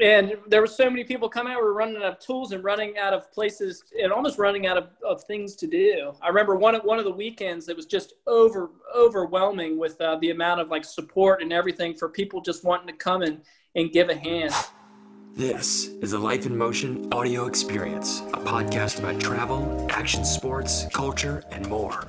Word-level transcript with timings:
and 0.00 0.34
there 0.46 0.60
were 0.60 0.66
so 0.66 0.88
many 0.88 1.02
people 1.02 1.28
coming 1.28 1.52
out. 1.52 1.58
We 1.58 1.64
were 1.64 1.74
running 1.74 1.96
out 1.96 2.04
of 2.04 2.18
tools 2.20 2.52
and 2.52 2.62
running 2.62 2.98
out 2.98 3.12
of 3.12 3.32
places, 3.32 3.84
and 4.00 4.12
almost 4.12 4.38
running 4.38 4.66
out 4.66 4.76
of, 4.76 4.90
of 5.04 5.24
things 5.24 5.56
to 5.56 5.66
do. 5.66 6.12
I 6.22 6.28
remember 6.28 6.56
one 6.56 6.74
of 6.74 6.84
one 6.84 6.98
of 6.98 7.04
the 7.04 7.10
weekends 7.10 7.68
it 7.68 7.76
was 7.76 7.86
just 7.86 8.14
over 8.26 8.70
overwhelming 8.94 9.78
with 9.78 10.00
uh, 10.00 10.16
the 10.20 10.30
amount 10.30 10.60
of 10.60 10.68
like 10.68 10.84
support 10.84 11.42
and 11.42 11.52
everything 11.52 11.94
for 11.94 12.08
people 12.08 12.40
just 12.40 12.64
wanting 12.64 12.86
to 12.86 12.92
come 12.92 13.22
and 13.22 13.40
and 13.74 13.92
give 13.92 14.08
a 14.08 14.16
hand. 14.16 14.54
This 15.34 15.88
is 16.00 16.12
the 16.12 16.18
Life 16.18 16.46
in 16.46 16.56
Motion 16.56 17.12
audio 17.12 17.46
experience, 17.46 18.20
a 18.32 18.40
podcast 18.40 18.98
about 18.98 19.20
travel, 19.20 19.86
action 19.90 20.24
sports, 20.24 20.86
culture, 20.92 21.44
and 21.50 21.68
more. 21.68 22.06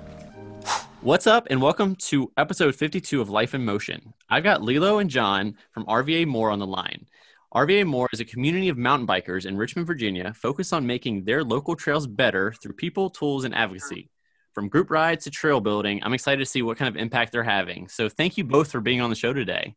What's 1.01 1.27
up, 1.27 1.47
and 1.49 1.61
welcome 1.61 1.95
to 1.95 2.31
episode 2.37 2.75
52 2.75 3.21
of 3.21 3.29
Life 3.29 3.53
in 3.53 3.63
Motion. 3.63 4.13
I've 4.29 4.43
got 4.43 4.61
Lilo 4.61 4.99
and 4.99 5.09
John 5.09 5.55
from 5.71 5.85
RVA 5.85 6.25
More 6.27 6.51
on 6.51 6.59
the 6.59 6.67
line. 6.67 7.05
RVA 7.55 7.83
More 7.85 8.07
is 8.13 8.19
a 8.19 8.25
community 8.25 8.69
of 8.69 8.77
mountain 8.77 9.07
bikers 9.07 9.47
in 9.47 9.57
Richmond, 9.57 9.87
Virginia, 9.87 10.33
focused 10.33 10.71
on 10.71 10.85
making 10.85 11.23
their 11.23 11.43
local 11.43 11.75
trails 11.75 12.05
better 12.05 12.53
through 12.61 12.73
people, 12.73 13.09
tools, 13.09 13.43
and 13.43 13.55
advocacy. 13.55 14.09
From 14.53 14.69
group 14.69 14.91
rides 14.91 15.23
to 15.23 15.31
trail 15.31 15.59
building, 15.59 15.99
I'm 16.03 16.13
excited 16.13 16.39
to 16.39 16.45
see 16.45 16.61
what 16.61 16.77
kind 16.77 16.93
of 16.93 17.01
impact 17.01 17.31
they're 17.31 17.43
having. 17.43 17.87
So, 17.87 18.07
thank 18.07 18.37
you 18.37 18.43
both 18.43 18.71
for 18.71 18.81
being 18.81 19.01
on 19.01 19.09
the 19.09 19.15
show 19.15 19.33
today. 19.33 19.75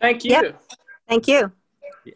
Thank 0.00 0.24
you. 0.24 0.30
Yep. 0.30 0.62
Thank 1.06 1.28
you. 1.28 1.52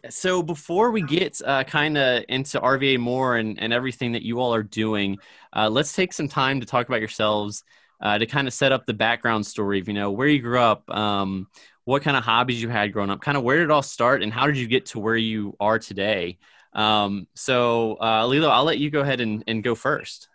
So, 0.09 0.41
before 0.41 0.89
we 0.89 1.03
get 1.03 1.39
uh, 1.45 1.63
kind 1.63 1.95
of 1.95 2.23
into 2.27 2.59
RVA 2.59 2.97
More 2.97 3.35
and, 3.35 3.59
and 3.59 3.71
everything 3.71 4.13
that 4.13 4.23
you 4.23 4.39
all 4.39 4.53
are 4.55 4.63
doing, 4.63 5.17
uh, 5.55 5.69
let's 5.69 5.93
take 5.93 6.11
some 6.11 6.27
time 6.27 6.59
to 6.61 6.65
talk 6.65 6.87
about 6.87 6.99
yourselves. 7.01 7.63
Uh, 8.01 8.17
to 8.17 8.25
kind 8.25 8.45
of 8.45 8.53
set 8.53 8.73
up 8.73 8.85
the 8.85 8.93
background 8.93 9.47
story 9.47 9.79
of 9.79 9.87
you 9.87 9.93
know 9.93 10.11
where 10.11 10.27
you 10.27 10.41
grew 10.41 10.59
up 10.59 10.87
um, 10.89 11.47
what 11.85 12.01
kind 12.01 12.17
of 12.17 12.23
hobbies 12.23 12.61
you 12.61 12.69
had 12.69 12.91
growing 12.91 13.09
up, 13.09 13.21
kind 13.21 13.37
of 13.37 13.43
where 13.43 13.57
did 13.57 13.65
it 13.65 13.71
all 13.71 13.83
start, 13.83 14.21
and 14.21 14.33
how 14.33 14.47
did 14.47 14.57
you 14.57 14.67
get 14.67 14.87
to 14.87 14.99
where 14.99 15.15
you 15.15 15.55
are 15.59 15.79
today? 15.79 16.37
Um, 16.73 17.27
so, 17.35 17.97
uh, 18.01 18.25
Lilo, 18.27 18.49
I'll 18.49 18.65
let 18.65 18.79
you 18.79 18.89
go 18.89 19.01
ahead 19.01 19.21
and, 19.21 19.43
and 19.47 19.63
go 19.63 19.75
first. 19.75 20.27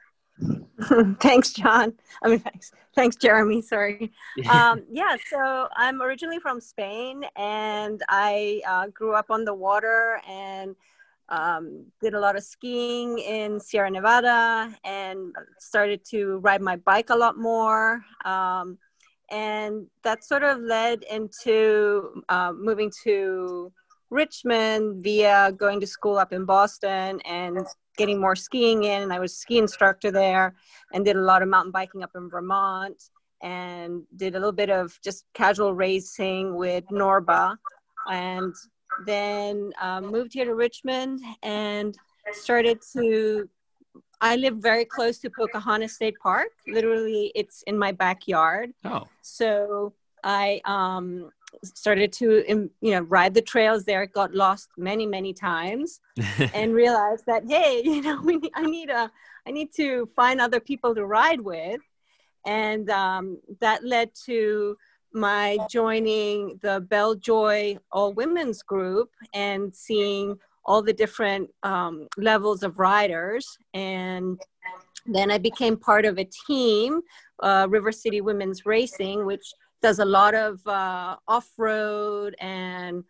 thanks, 1.21 1.53
John. 1.53 1.93
I 2.23 2.29
mean, 2.29 2.39
thanks, 2.39 2.73
thanks, 2.95 3.17
Jeremy. 3.17 3.63
Sorry. 3.63 4.11
Um, 4.49 4.85
yeah, 4.91 5.17
so 5.29 5.69
I'm 5.77 6.01
originally 6.01 6.39
from 6.39 6.61
Spain, 6.61 7.25
and 7.37 8.03
I 8.09 8.63
uh, 8.67 8.87
grew 8.87 9.15
up 9.15 9.31
on 9.31 9.45
the 9.45 9.53
water 9.53 10.21
and 10.27 10.75
um, 11.29 11.85
did 12.01 12.15
a 12.15 12.21
lot 12.21 12.37
of 12.37 12.43
skiing 12.43 13.19
in 13.19 13.61
Sierra 13.61 13.91
Nevada, 13.91 14.75
and 14.85 15.35
started 15.59 16.05
to 16.07 16.39
ride 16.39 16.63
my 16.63 16.77
bike 16.77 17.11
a 17.11 17.17
lot 17.17 17.37
more. 17.37 18.05
Um, 18.25 18.79
and 19.31 19.87
that 20.03 20.25
sort 20.25 20.43
of 20.43 20.61
led 20.61 21.03
into 21.05 22.23
uh, 22.29 22.53
moving 22.53 22.91
to 23.05 23.73
Richmond 24.11 25.03
via 25.05 25.53
going 25.53 25.81
to 25.81 25.87
school 25.87 26.19
up 26.19 26.33
in 26.33 26.45
Boston 26.45 27.21
and 27.25 27.65
getting 27.97 28.21
more 28.21 28.35
skiing 28.35 28.85
in. 28.85 29.03
And 29.03 29.13
I 29.13 29.21
was 29.21 29.37
ski 29.37 29.59
instructor 29.59 30.11
there 30.11 30.55
and 30.93 31.05
did 31.05 31.17
a 31.17 31.21
lot 31.21 31.43
of 31.43 31.49
mountain 31.49 31.71
biking 31.71 32.03
up 32.03 32.11
in 32.17 32.29
Vermont 32.29 33.01
and 33.43 34.03
did 34.17 34.35
a 34.35 34.39
little 34.39 34.53
bit 34.53 34.71
of 34.71 34.99
just 35.03 35.25
casual 35.35 35.75
racing 35.75 36.57
with 36.57 36.85
Norba. 36.91 37.57
And 38.11 38.55
then 39.07 39.71
um, 39.81 40.07
moved 40.07 40.33
here 40.35 40.45
to 40.45 40.55
Richmond 40.55 41.21
and 41.43 41.97
started 42.33 42.81
to 42.95 43.49
I 44.21 44.37
live 44.37 44.57
very 44.57 44.85
close 44.85 45.19
to 45.19 45.31
Pocahontas 45.31 45.95
State 45.95 46.17
Park. 46.23 46.49
Literally, 46.67 47.33
it's 47.35 47.63
in 47.63 47.79
my 47.79 47.93
backyard. 47.93 48.73
Oh. 48.85 49.07
So 49.23 49.95
I 50.23 50.61
um, 50.67 51.31
started 51.65 52.13
to, 52.15 52.69
you 52.81 52.91
know, 52.91 53.01
ride 53.03 53.35
the 53.35 53.43
trails 53.43 53.85
there. 53.85 54.05
Got 54.07 54.35
lost 54.35 54.69
many, 54.77 55.07
many 55.07 55.33
times, 55.33 56.01
and 56.55 56.75
realized 56.75 57.25
that 57.27 57.45
hey, 57.49 57.83
you 57.85 58.03
know, 58.03 58.21
we 58.23 58.37
need, 58.37 58.53
I 58.55 58.63
need 58.63 58.91
a, 58.91 59.11
I 59.47 59.51
need 59.51 59.73
to 59.75 60.09
find 60.15 60.41
other 60.41 60.61
people 60.61 60.95
to 60.95 61.07
ride 61.07 61.41
with, 61.41 61.81
and 62.45 62.91
um, 62.91 63.39
that 63.61 63.85
led 63.85 64.11
to 64.27 64.77
my 65.13 65.59
joining 65.69 66.59
the 66.63 66.81
Belle 66.81 67.15
Joy 67.15 67.79
All 67.91 68.13
Women's 68.13 68.63
Group 68.63 69.11
and 69.35 69.75
seeing 69.75 70.39
all 70.71 70.83
the 70.83 70.93
different 70.93 71.51
um, 71.65 72.07
levels 72.17 72.63
of 72.63 72.79
riders. 72.79 73.59
And 73.75 74.41
then 75.05 75.29
I 75.33 75.39
became 75.39 75.77
part 75.77 76.05
of 76.05 76.17
a 76.17 76.29
team, 76.47 77.01
uh, 77.43 77.67
River 77.69 77.91
City 77.91 78.21
Women's 78.21 78.65
Racing, 78.65 79.27
which 79.27 79.47
does 79.83 79.99
a 79.99 80.05
lot 80.05 80.33
of 80.37 80.65
uh, 80.69 81.17
off 81.27 81.49
road 81.59 82.37
and 82.39 83.03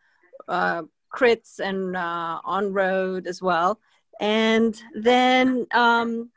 uh, 0.48 0.84
crits 1.14 1.58
and 1.58 1.98
uh, 1.98 2.40
on 2.44 2.72
road 2.72 3.26
as 3.26 3.42
well. 3.42 3.78
And 4.20 4.74
then 4.94 5.66
um, 5.74 6.30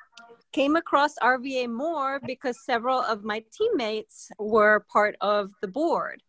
came 0.51 0.75
across 0.75 1.13
RVA 1.19 1.69
more 1.69 2.19
because 2.25 2.65
several 2.65 2.99
of 2.99 3.23
my 3.23 3.41
teammates 3.57 4.29
were 4.39 4.85
part 4.91 5.15
of 5.21 5.51
the 5.61 5.69
board. 5.69 6.21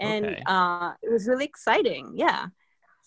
And 0.00 0.24
okay. 0.24 0.42
Uh, 0.46 0.92
it 1.02 1.12
was 1.12 1.28
really 1.28 1.44
exciting. 1.44 2.12
Yeah 2.14 2.46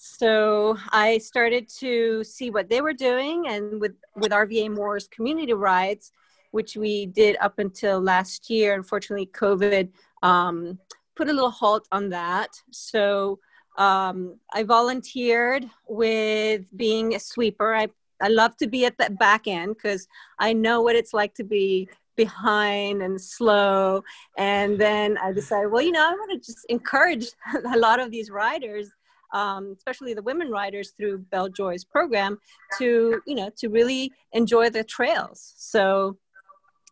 so 0.04 0.76
I 0.90 1.20
started 1.20 1.70
to 1.78 2.24
see 2.24 2.50
what 2.50 2.70
they 2.70 2.82
were 2.82 2.92
doing, 2.92 3.48
and 3.48 3.80
with 3.80 3.94
with 4.16 4.32
RVA 4.32 4.76
More's 4.76 5.08
community 5.08 5.54
rides, 5.54 6.12
which 6.50 6.76
we 6.76 7.06
did 7.06 7.38
up 7.40 7.60
until 7.60 8.02
last 8.02 8.50
year. 8.50 8.74
Unfortunately, 8.74 9.28
COVID 9.28 9.90
um, 10.24 10.80
put 11.16 11.30
a 11.30 11.34
little 11.34 11.52
halt 11.52 11.88
on 11.92 12.10
that. 12.10 12.50
So 12.72 13.38
um, 13.78 14.40
I 14.52 14.64
volunteered 14.64 15.70
with 15.88 16.66
being 16.76 17.14
a 17.14 17.20
sweeper. 17.20 17.76
I 17.76 17.88
I 18.20 18.30
love 18.30 18.58
to 18.58 18.66
be 18.66 18.88
at 18.88 18.98
the 18.98 19.12
back 19.12 19.48
end 19.48 19.76
because 19.76 20.08
I 20.40 20.54
know 20.54 20.82
what 20.82 20.96
it's 20.96 21.14
like 21.14 21.36
to 21.36 21.44
be 21.44 21.88
behind 22.16 23.04
and 23.04 23.22
slow. 23.22 24.04
And 24.36 24.80
then 24.80 25.20
I 25.20 25.32
decided, 25.32 25.72
well, 25.72 25.84
you 25.84 25.92
know, 25.92 26.10
I 26.10 26.14
want 26.14 26.32
to 26.32 26.40
just 26.40 26.66
encourage 26.70 27.28
a 27.72 27.78
lot 27.78 28.00
of 28.00 28.10
these 28.10 28.32
riders 28.32 28.90
um, 29.34 29.74
especially 29.78 30.14
the 30.14 30.22
women 30.22 30.50
riders 30.50 30.94
through 30.98 31.20
Bell 31.20 31.50
Joy's 31.50 31.84
program, 31.84 32.40
to 32.78 33.22
you 33.26 33.36
know 33.36 33.50
to 33.58 33.70
really 33.70 34.12
enjoy 34.34 34.70
the 34.70 34.84
trails. 34.84 35.54
So 35.58 36.18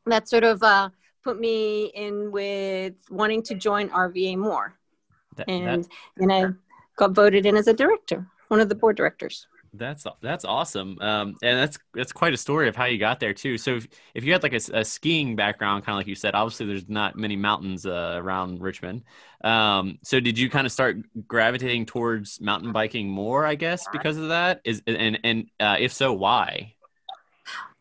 that 0.06 0.30
sort 0.30 0.44
of 0.44 0.64
uh, 0.64 0.90
put 1.24 1.40
me 1.40 1.92
in 1.96 2.32
with 2.32 2.94
wanting 3.10 3.44
to 3.44 3.56
join 3.56 3.90
RVA 3.90 4.38
more, 4.38 4.78
that, 5.36 5.50
and 5.50 5.88
and 6.18 6.32
I 6.32 6.46
got 6.96 7.12
voted 7.12 7.46
in 7.46 7.56
as 7.56 7.68
a 7.68 7.74
director, 7.74 8.28
one 8.48 8.60
of 8.60 8.70
the 8.70 8.76
board 8.76 8.98
directors. 8.98 9.48
That's 9.74 10.06
that's 10.22 10.46
awesome, 10.46 10.98
um, 11.00 11.36
and 11.44 11.60
that's 11.60 11.78
that's 11.94 12.12
quite 12.12 12.34
a 12.34 12.38
story 12.38 12.68
of 12.68 12.76
how 12.76 12.86
you 12.86 12.98
got 12.98 13.20
there 13.20 13.34
too. 13.34 13.58
So 13.58 13.76
if, 13.76 13.88
if 14.16 14.24
you 14.24 14.32
had 14.34 14.42
like 14.42 14.54
a, 14.54 14.62
a 14.74 14.84
skiing 14.84 15.36
background, 15.36 15.86
kind 15.86 15.94
of 15.94 16.00
like 16.00 16.08
you 16.08 16.16
said, 16.16 16.34
obviously 16.34 16.66
there's 16.66 16.90
not 16.90 17.16
many 17.16 17.36
mountains 17.36 17.86
uh, 17.86 18.16
around 18.18 18.62
Richmond. 18.62 19.04
Um, 19.44 20.00
so 20.04 20.20
did 20.20 20.38
you 20.40 20.50
kind 20.50 20.66
of 20.66 20.72
start 20.72 20.98
gravitating 21.28 21.86
towards 21.86 22.42
mountain 22.42 22.72
biking 22.72 23.10
more? 23.10 23.46
I 23.46 23.56
guess 23.56 23.88
because 23.88 24.18
of 24.18 24.30
that 24.30 24.62
is 24.64 24.82
and 24.88 25.20
and 25.24 25.50
uh, 25.60 25.78
if 25.80 25.94
so, 25.94 26.14
why? 26.14 26.74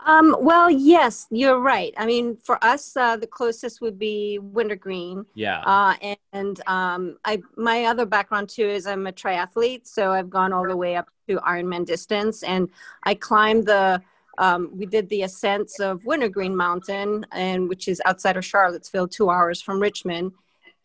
Um, 0.06 0.36
well, 0.40 0.70
yes, 0.70 1.26
you're 1.30 1.58
right. 1.58 1.92
I 1.96 2.06
mean, 2.06 2.36
for 2.36 2.62
us, 2.64 2.96
uh, 2.96 3.16
the 3.16 3.26
closest 3.26 3.80
would 3.80 3.98
be 3.98 4.38
Wintergreen. 4.38 5.26
Yeah. 5.34 5.60
Uh, 5.60 6.14
and 6.32 6.60
um, 6.66 7.18
I, 7.24 7.42
my 7.56 7.84
other 7.84 8.06
background 8.06 8.48
too 8.48 8.66
is 8.66 8.86
I'm 8.86 9.06
a 9.06 9.12
triathlete, 9.12 9.86
so 9.86 10.12
I've 10.12 10.30
gone 10.30 10.52
all 10.52 10.66
the 10.66 10.76
way 10.76 10.96
up 10.96 11.08
to 11.28 11.36
Ironman 11.38 11.84
distance, 11.84 12.42
and 12.42 12.68
I 13.04 13.14
climbed 13.14 13.66
the. 13.66 14.02
Um, 14.38 14.70
we 14.72 14.86
did 14.86 15.08
the 15.08 15.22
ascents 15.22 15.80
of 15.80 16.04
Wintergreen 16.04 16.54
Mountain, 16.54 17.26
and 17.32 17.68
which 17.68 17.88
is 17.88 18.00
outside 18.04 18.36
of 18.36 18.44
Charlottesville, 18.44 19.08
two 19.08 19.30
hours 19.30 19.60
from 19.60 19.82
Richmond. 19.82 20.30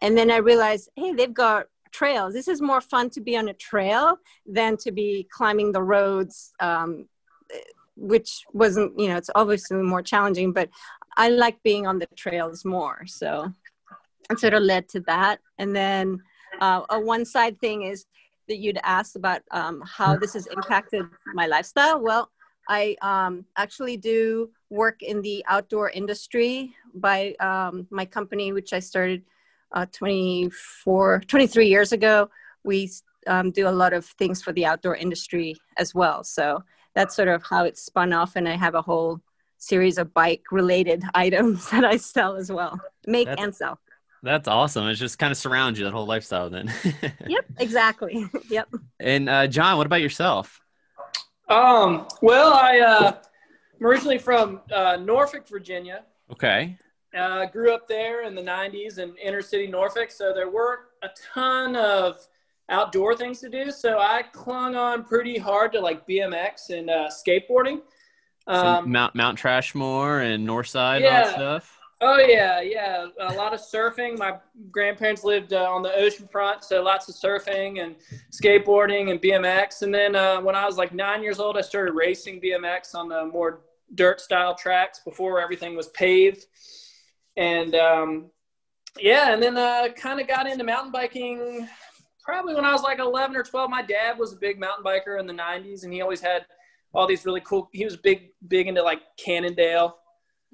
And 0.01 0.17
then 0.17 0.31
I 0.31 0.37
realized, 0.37 0.89
hey, 0.95 1.13
they've 1.13 1.31
got 1.31 1.67
trails. 1.91 2.33
This 2.33 2.47
is 2.47 2.61
more 2.61 2.81
fun 2.81 3.11
to 3.11 3.21
be 3.21 3.37
on 3.37 3.49
a 3.49 3.53
trail 3.53 4.17
than 4.47 4.75
to 4.77 4.91
be 4.91 5.27
climbing 5.29 5.71
the 5.71 5.83
roads 5.83 6.51
um, 6.59 7.07
which 7.95 8.43
wasn't 8.53 8.97
you 8.99 9.07
know 9.07 9.17
it's 9.17 9.29
obviously 9.35 9.77
more 9.77 10.01
challenging 10.01 10.51
but 10.51 10.69
i 11.17 11.29
like 11.29 11.61
being 11.63 11.85
on 11.85 11.99
the 11.99 12.07
trails 12.15 12.65
more 12.65 13.03
so 13.05 13.51
it 14.29 14.39
sort 14.39 14.53
of 14.53 14.63
led 14.63 14.87
to 14.89 14.99
that. 15.01 15.39
And 15.57 15.75
then 15.75 16.19
uh, 16.61 16.81
a 16.89 16.99
one 16.99 17.25
side 17.25 17.59
thing 17.59 17.83
is 17.83 18.05
that 18.47 18.57
you'd 18.57 18.79
asked 18.83 19.15
about 19.15 19.41
um, 19.51 19.81
how 19.85 20.17
this 20.17 20.33
has 20.33 20.47
impacted 20.47 21.05
my 21.33 21.47
lifestyle. 21.47 22.01
Well 22.01 22.29
i 22.69 22.95
um, 23.01 23.43
actually 23.57 23.97
do 23.97 24.49
work 24.69 25.03
in 25.03 25.21
the 25.21 25.43
outdoor 25.49 25.89
industry 25.89 26.73
by 26.95 27.35
um, 27.41 27.85
my 27.89 28.05
company 28.05 28.53
which 28.53 28.71
i 28.71 28.79
started 28.79 29.21
uh, 29.73 29.85
24 29.91 31.23
23 31.27 31.67
years 31.67 31.91
ago. 31.91 32.29
We 32.63 32.89
um, 33.27 33.51
do 33.51 33.67
a 33.67 33.77
lot 33.81 33.91
of 33.91 34.05
things 34.05 34.41
for 34.41 34.53
the 34.53 34.65
outdoor 34.65 34.95
industry 34.95 35.57
as 35.77 35.93
well. 35.93 36.23
So 36.23 36.63
that's 36.95 37.15
sort 37.15 37.27
of 37.27 37.43
how 37.43 37.65
it 37.65 37.77
spun 37.77 38.13
off 38.13 38.35
and 38.35 38.47
i 38.47 38.55
have 38.55 38.75
a 38.75 38.81
whole 38.81 39.19
series 39.57 39.97
of 39.97 40.13
bike 40.13 40.43
related 40.51 41.03
items 41.13 41.69
that 41.69 41.85
i 41.85 41.97
sell 41.97 42.35
as 42.35 42.51
well 42.51 42.79
make 43.07 43.27
that's, 43.27 43.41
and 43.41 43.55
sell 43.55 43.79
That's 44.23 44.47
awesome. 44.47 44.87
It 44.87 44.95
just 44.95 45.19
kind 45.19 45.31
of 45.31 45.37
surrounds 45.37 45.77
you 45.77 45.83
that 45.83 45.91
whole 45.91 46.05
lifestyle 46.05 46.49
then. 46.49 46.71
yep, 47.27 47.45
exactly. 47.59 48.25
yep. 48.49 48.69
And 49.01 49.27
uh, 49.27 49.47
John, 49.47 49.75
what 49.77 49.85
about 49.85 49.99
yourself? 49.99 50.61
Um, 51.49 52.07
well, 52.21 52.53
I 52.53 52.79
uh, 52.79 53.17
I'm 53.79 53.85
originally 53.85 54.17
from 54.17 54.61
uh, 54.71 54.95
Norfolk, 54.95 55.45
Virginia. 55.49 56.05
Okay. 56.31 56.77
Uh, 57.13 57.45
grew 57.47 57.73
up 57.73 57.85
there 57.87 58.23
in 58.23 58.33
the 58.33 58.41
90s 58.41 58.97
in 58.97 59.13
inner 59.17 59.41
city 59.41 59.67
Norfolk, 59.67 60.09
so 60.09 60.33
there 60.33 60.49
weren't 60.49 60.81
a 61.03 61.09
ton 61.33 61.75
of 61.75 62.25
outdoor 62.69 63.15
things 63.15 63.39
to 63.41 63.49
do. 63.49 63.71
So 63.71 63.99
I 63.99 64.23
clung 64.31 64.75
on 64.75 65.03
pretty 65.03 65.37
hard 65.37 65.73
to 65.73 65.79
like 65.79 66.07
BMX 66.07 66.69
and 66.69 66.89
uh, 66.89 67.09
skateboarding. 67.09 67.81
Um, 68.47 68.91
Mount 68.91 69.15
Mount 69.15 69.39
Trashmore 69.39 70.33
and 70.33 70.47
Northside 70.47 71.01
yeah. 71.01 71.31
stuff. 71.31 71.79
Oh 72.01 72.17
yeah, 72.17 72.59
yeah. 72.59 73.07
A 73.21 73.33
lot 73.33 73.53
of 73.53 73.61
surfing. 73.61 74.17
My 74.17 74.37
grandparents 74.71 75.23
lived 75.23 75.53
uh, 75.53 75.71
on 75.71 75.81
the 75.81 75.93
ocean 75.95 76.27
front, 76.27 76.65
so 76.65 76.81
lots 76.83 77.07
of 77.07 77.15
surfing 77.15 77.81
and 77.81 77.95
skateboarding 78.29 79.09
and 79.09 79.21
BMX. 79.21 79.83
And 79.83 79.93
then 79.93 80.15
uh, 80.15 80.41
when 80.41 80.55
I 80.55 80.65
was 80.65 80.75
like 80.75 80.93
nine 80.93 81.23
years 81.23 81.39
old, 81.39 81.57
I 81.57 81.61
started 81.61 81.93
racing 81.93 82.41
BMX 82.41 82.93
on 82.93 83.07
the 83.07 83.25
more 83.25 83.61
dirt 83.95 84.19
style 84.19 84.53
tracks 84.53 84.99
before 84.99 85.39
everything 85.39 85.77
was 85.77 85.87
paved. 85.89 86.45
And 87.37 87.73
um, 87.75 88.31
yeah, 88.99 89.33
and 89.33 89.41
then 89.41 89.57
uh, 89.57 89.87
kind 89.95 90.19
of 90.19 90.27
got 90.27 90.45
into 90.45 90.65
mountain 90.65 90.91
biking 90.91 91.69
probably 92.23 92.55
when 92.55 92.65
I 92.65 92.71
was 92.71 92.83
like 92.83 92.99
11 92.99 93.35
or 93.35 93.43
12. 93.43 93.69
My 93.69 93.81
dad 93.81 94.17
was 94.17 94.33
a 94.33 94.37
big 94.37 94.59
mountain 94.59 94.83
biker 94.83 95.19
in 95.19 95.27
the 95.27 95.33
90s, 95.33 95.83
and 95.83 95.93
he 95.93 96.01
always 96.01 96.21
had 96.21 96.45
all 96.93 97.07
these 97.07 97.25
really 97.25 97.41
cool. 97.41 97.69
He 97.73 97.83
was 97.83 97.97
big, 97.97 98.29
big 98.47 98.67
into 98.67 98.81
like 98.81 99.01
Cannondale 99.17 99.97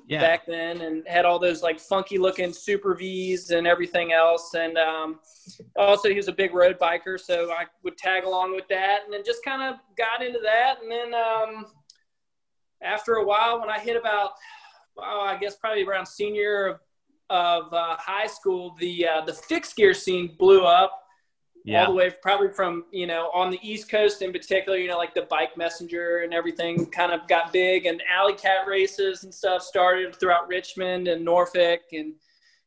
yeah. 0.07 0.21
back 0.21 0.45
then 0.47 0.81
and 0.81 1.07
had 1.07 1.25
all 1.25 1.37
those 1.37 1.61
like 1.61 1.79
funky 1.79 2.17
looking 2.17 2.53
super 2.53 2.95
V's 2.95 3.51
and 3.51 3.67
everything 3.67 4.11
else. 4.11 4.53
And 4.55 4.77
um, 4.77 5.19
also, 5.75 6.09
he 6.09 6.15
was 6.15 6.27
a 6.27 6.33
big 6.33 6.53
road 6.53 6.77
biker, 6.79 7.19
so 7.19 7.51
I 7.51 7.65
would 7.83 7.97
tag 7.97 8.23
along 8.23 8.55
with 8.55 8.67
that 8.69 9.01
and 9.05 9.13
then 9.13 9.23
just 9.25 9.43
kind 9.43 9.61
of 9.61 9.79
got 9.97 10.25
into 10.25 10.39
that. 10.43 10.77
And 10.81 10.91
then 10.91 11.13
um, 11.13 11.65
after 12.81 13.15
a 13.15 13.25
while, 13.25 13.59
when 13.59 13.69
I 13.69 13.79
hit 13.79 13.97
about, 13.97 14.31
well, 14.95 15.21
I 15.21 15.37
guess 15.37 15.55
probably 15.55 15.83
around 15.83 16.07
senior 16.07 16.67
of, 16.67 16.79
of 17.29 17.73
uh, 17.73 17.95
high 17.97 18.27
school, 18.27 18.75
the 18.79 19.07
uh, 19.07 19.25
the 19.25 19.33
fixed 19.33 19.75
gear 19.75 19.93
scene 19.93 20.35
blew 20.39 20.63
up 20.63 20.91
yeah. 21.63 21.85
all 21.85 21.91
the 21.91 21.97
way 21.97 22.11
probably 22.21 22.49
from 22.49 22.85
you 22.91 23.07
know 23.07 23.29
on 23.33 23.49
the 23.49 23.59
east 23.61 23.89
coast 23.89 24.21
in 24.21 24.31
particular 24.31 24.77
you 24.77 24.87
know 24.87 24.97
like 24.97 25.13
the 25.13 25.23
bike 25.23 25.55
messenger 25.57 26.19
and 26.19 26.33
everything 26.33 26.85
kind 26.87 27.11
of 27.11 27.27
got 27.27 27.51
big 27.51 27.85
and 27.85 28.01
alley 28.09 28.33
cat 28.33 28.67
races 28.67 29.23
and 29.23 29.33
stuff 29.33 29.61
started 29.61 30.15
throughout 30.15 30.47
richmond 30.47 31.07
and 31.07 31.23
norfolk 31.23 31.81
and 31.91 32.13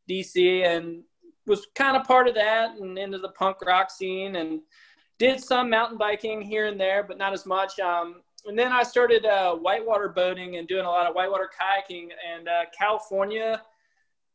dc 0.09 0.65
and 0.65 1.03
was 1.47 1.67
kind 1.75 1.97
of 1.97 2.05
part 2.05 2.29
of 2.29 2.35
that 2.35 2.77
and 2.79 2.99
into 2.99 3.19
the 3.19 3.31
punk 3.31 3.57
rock 3.65 3.91
scene 3.91 4.37
and 4.37 4.61
did 5.19 5.41
some 5.41 5.71
mountain 5.71 5.99
biking 5.99 6.41
here 6.41 6.67
and 6.67 6.81
there 6.81 7.03
but 7.03 7.19
not 7.19 7.33
as 7.33 7.47
much 7.47 7.79
um, 7.81 8.23
and 8.47 8.59
then 8.59 8.73
i 8.73 8.83
started 8.83 9.25
uh, 9.25 9.55
whitewater 9.55 10.09
boating 10.09 10.57
and 10.57 10.69
doing 10.69 10.85
a 10.85 10.89
lot 10.89 11.07
of 11.07 11.15
whitewater 11.15 11.49
kayaking 11.49 12.09
and 12.35 12.49
uh, 12.49 12.63
california 12.79 13.61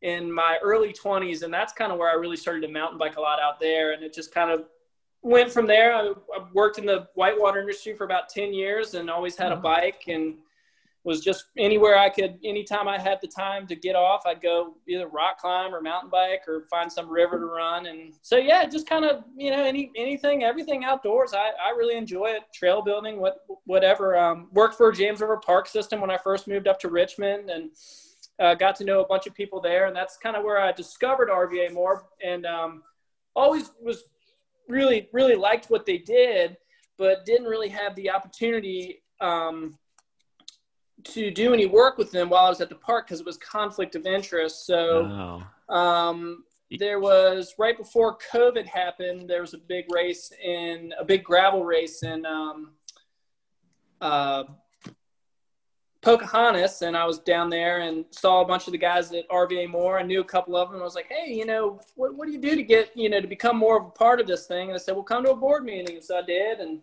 in 0.02 0.32
my 0.32 0.58
early 0.64 0.94
20s 0.94 1.44
and 1.44 1.54
that's 1.54 1.74
kind 1.74 1.92
of 1.92 1.98
where 1.98 2.10
i 2.10 2.14
really 2.14 2.38
started 2.38 2.62
to 2.62 2.68
mountain 2.68 2.98
bike 2.98 3.18
a 3.18 3.22
lot 3.22 3.40
out 3.40 3.60
there 3.60 3.94
and 3.94 4.04
it 4.04 4.14
just 4.14 4.34
kind 4.34 4.52
of 4.52 4.66
went 5.22 5.52
from 5.52 5.68
there. 5.68 5.94
I, 5.94 6.14
I 6.36 6.46
worked 6.54 6.78
in 6.78 6.86
the 6.86 7.08
whitewater 7.16 7.60
industry 7.60 7.94
for 7.96 8.06
about 8.06 8.30
10 8.30 8.54
years 8.54 8.94
and 8.94 9.10
always 9.10 9.36
had 9.36 9.52
a 9.52 9.56
mm-hmm. 9.56 9.64
bike 9.64 10.04
and 10.08 10.36
was 11.04 11.22
just 11.22 11.46
anywhere 11.58 11.98
i 11.98 12.10
could 12.10 12.38
anytime 12.44 12.86
i 12.86 12.98
had 13.00 13.18
the 13.22 13.28
time 13.28 13.66
to 13.66 13.78
get 13.78 13.96
off 13.96 14.24
i'd 14.26 14.42
go 14.42 14.74
either 14.90 15.08
rock 15.08 15.38
climb 15.40 15.74
or 15.74 15.80
mountain 15.80 16.10
bike 16.10 16.42
or 16.50 16.66
find 16.70 16.92
some 16.92 17.10
river 17.10 17.40
to 17.40 17.46
run. 17.46 17.86
And 17.86 18.14
so 18.22 18.36
yeah 18.36 18.66
just 18.66 18.90
kind 18.90 19.06
of 19.06 19.24
you 19.38 19.50
know 19.50 19.64
any 19.64 19.90
anything 19.96 20.44
everything 20.44 20.84
outdoors 20.84 21.34
i, 21.34 21.52
I 21.66 21.70
really 21.78 21.96
enjoy 21.96 22.32
it. 22.32 22.42
Trail 22.54 22.82
building 22.82 23.22
what 23.22 23.46
whatever 23.64 24.18
um, 24.18 24.50
worked 24.52 24.76
for 24.76 24.92
james 24.92 25.22
river 25.22 25.38
park 25.38 25.68
system 25.70 26.02
when 26.02 26.12
i 26.12 26.18
first 26.18 26.46
moved 26.46 26.68
up 26.68 26.78
to 26.82 26.90
richmond 26.90 27.50
and 27.50 27.72
uh, 28.40 28.56
got 28.56 28.76
to 28.78 28.84
know 28.84 29.02
a 29.02 29.08
bunch 29.08 29.28
of 29.28 29.34
people 29.34 29.62
there, 29.62 29.88
and 29.88 29.96
that's 29.96 30.18
kind 30.18 30.36
of 30.36 30.44
where 30.44 30.60
I 30.60 30.72
discovered 30.72 31.30
RVA 31.30 31.74
more, 31.74 32.08
and 32.24 32.46
um, 32.46 32.84
always 33.36 33.72
was 33.82 34.04
really 34.68 35.10
really 35.14 35.36
liked 35.36 35.70
what 35.70 35.86
they 35.86 35.98
did, 35.98 36.58
but 36.98 37.26
didn't 37.26 37.48
really 37.48 37.70
have 37.70 37.96
the 37.96 38.10
opportunity 38.10 39.04
um, 39.22 39.78
to 41.04 41.32
do 41.32 41.54
any 41.54 41.66
work 41.66 41.98
with 41.98 42.12
them 42.12 42.30
while 42.30 42.46
I 42.46 42.50
was 42.50 42.62
at 42.62 42.70
the 42.70 42.76
park 42.76 43.08
because 43.08 43.20
it 43.20 43.26
was 43.26 43.38
conflict 43.38 43.96
of 43.96 44.06
interest. 44.06 44.66
So. 44.66 45.42
Oh. 45.70 45.76
Um, 45.76 46.44
there 46.80 47.00
was 47.00 47.56
right 47.58 47.78
before 47.78 48.18
COVID 48.34 48.66
happened. 48.66 49.30
There 49.30 49.42
was 49.42 49.54
a 49.54 49.58
big 49.58 49.86
race 49.94 50.32
in 50.44 50.94
a 51.00 51.06
big 51.06 51.24
gravel 51.24 51.64
race 51.64 52.04
in 52.04 52.26
um, 52.26 52.72
uh, 54.02 54.44
Pocahontas, 56.08 56.84
and 56.84 56.96
I 56.96 57.04
was 57.04 57.20
down 57.20 57.50
there 57.50 57.82
and 57.82 58.06
saw 58.12 58.40
a 58.40 58.46
bunch 58.46 58.66
of 58.66 58.72
the 58.72 58.78
guys 58.78 59.12
at 59.12 59.28
RVA 59.28 59.70
More. 59.70 60.00
I 60.00 60.04
knew 60.04 60.22
a 60.22 60.24
couple 60.24 60.56
of 60.56 60.72
them. 60.72 60.80
I 60.80 60.84
was 60.86 60.96
like, 60.96 61.10
"Hey, 61.10 61.34
you 61.34 61.46
know, 61.46 61.82
what, 61.96 62.16
what 62.16 62.28
do 62.28 62.32
you 62.32 62.40
do 62.40 62.56
to 62.56 62.64
get 62.64 62.96
you 62.96 63.10
know 63.10 63.20
to 63.20 63.28
become 63.28 63.58
more 63.58 63.78
of 63.78 63.88
a 63.88 63.90
part 63.90 64.22
of 64.22 64.26
this 64.26 64.48
thing?" 64.48 64.70
And 64.70 64.76
I 64.76 64.78
said, 64.78 64.96
"Well, 64.96 65.04
come 65.04 65.26
to 65.26 65.32
a 65.32 65.36
board 65.36 65.66
meeting." 65.66 65.98
And 65.98 66.06
so 66.06 66.18
I 66.18 66.22
did, 66.22 66.62
and 66.62 66.80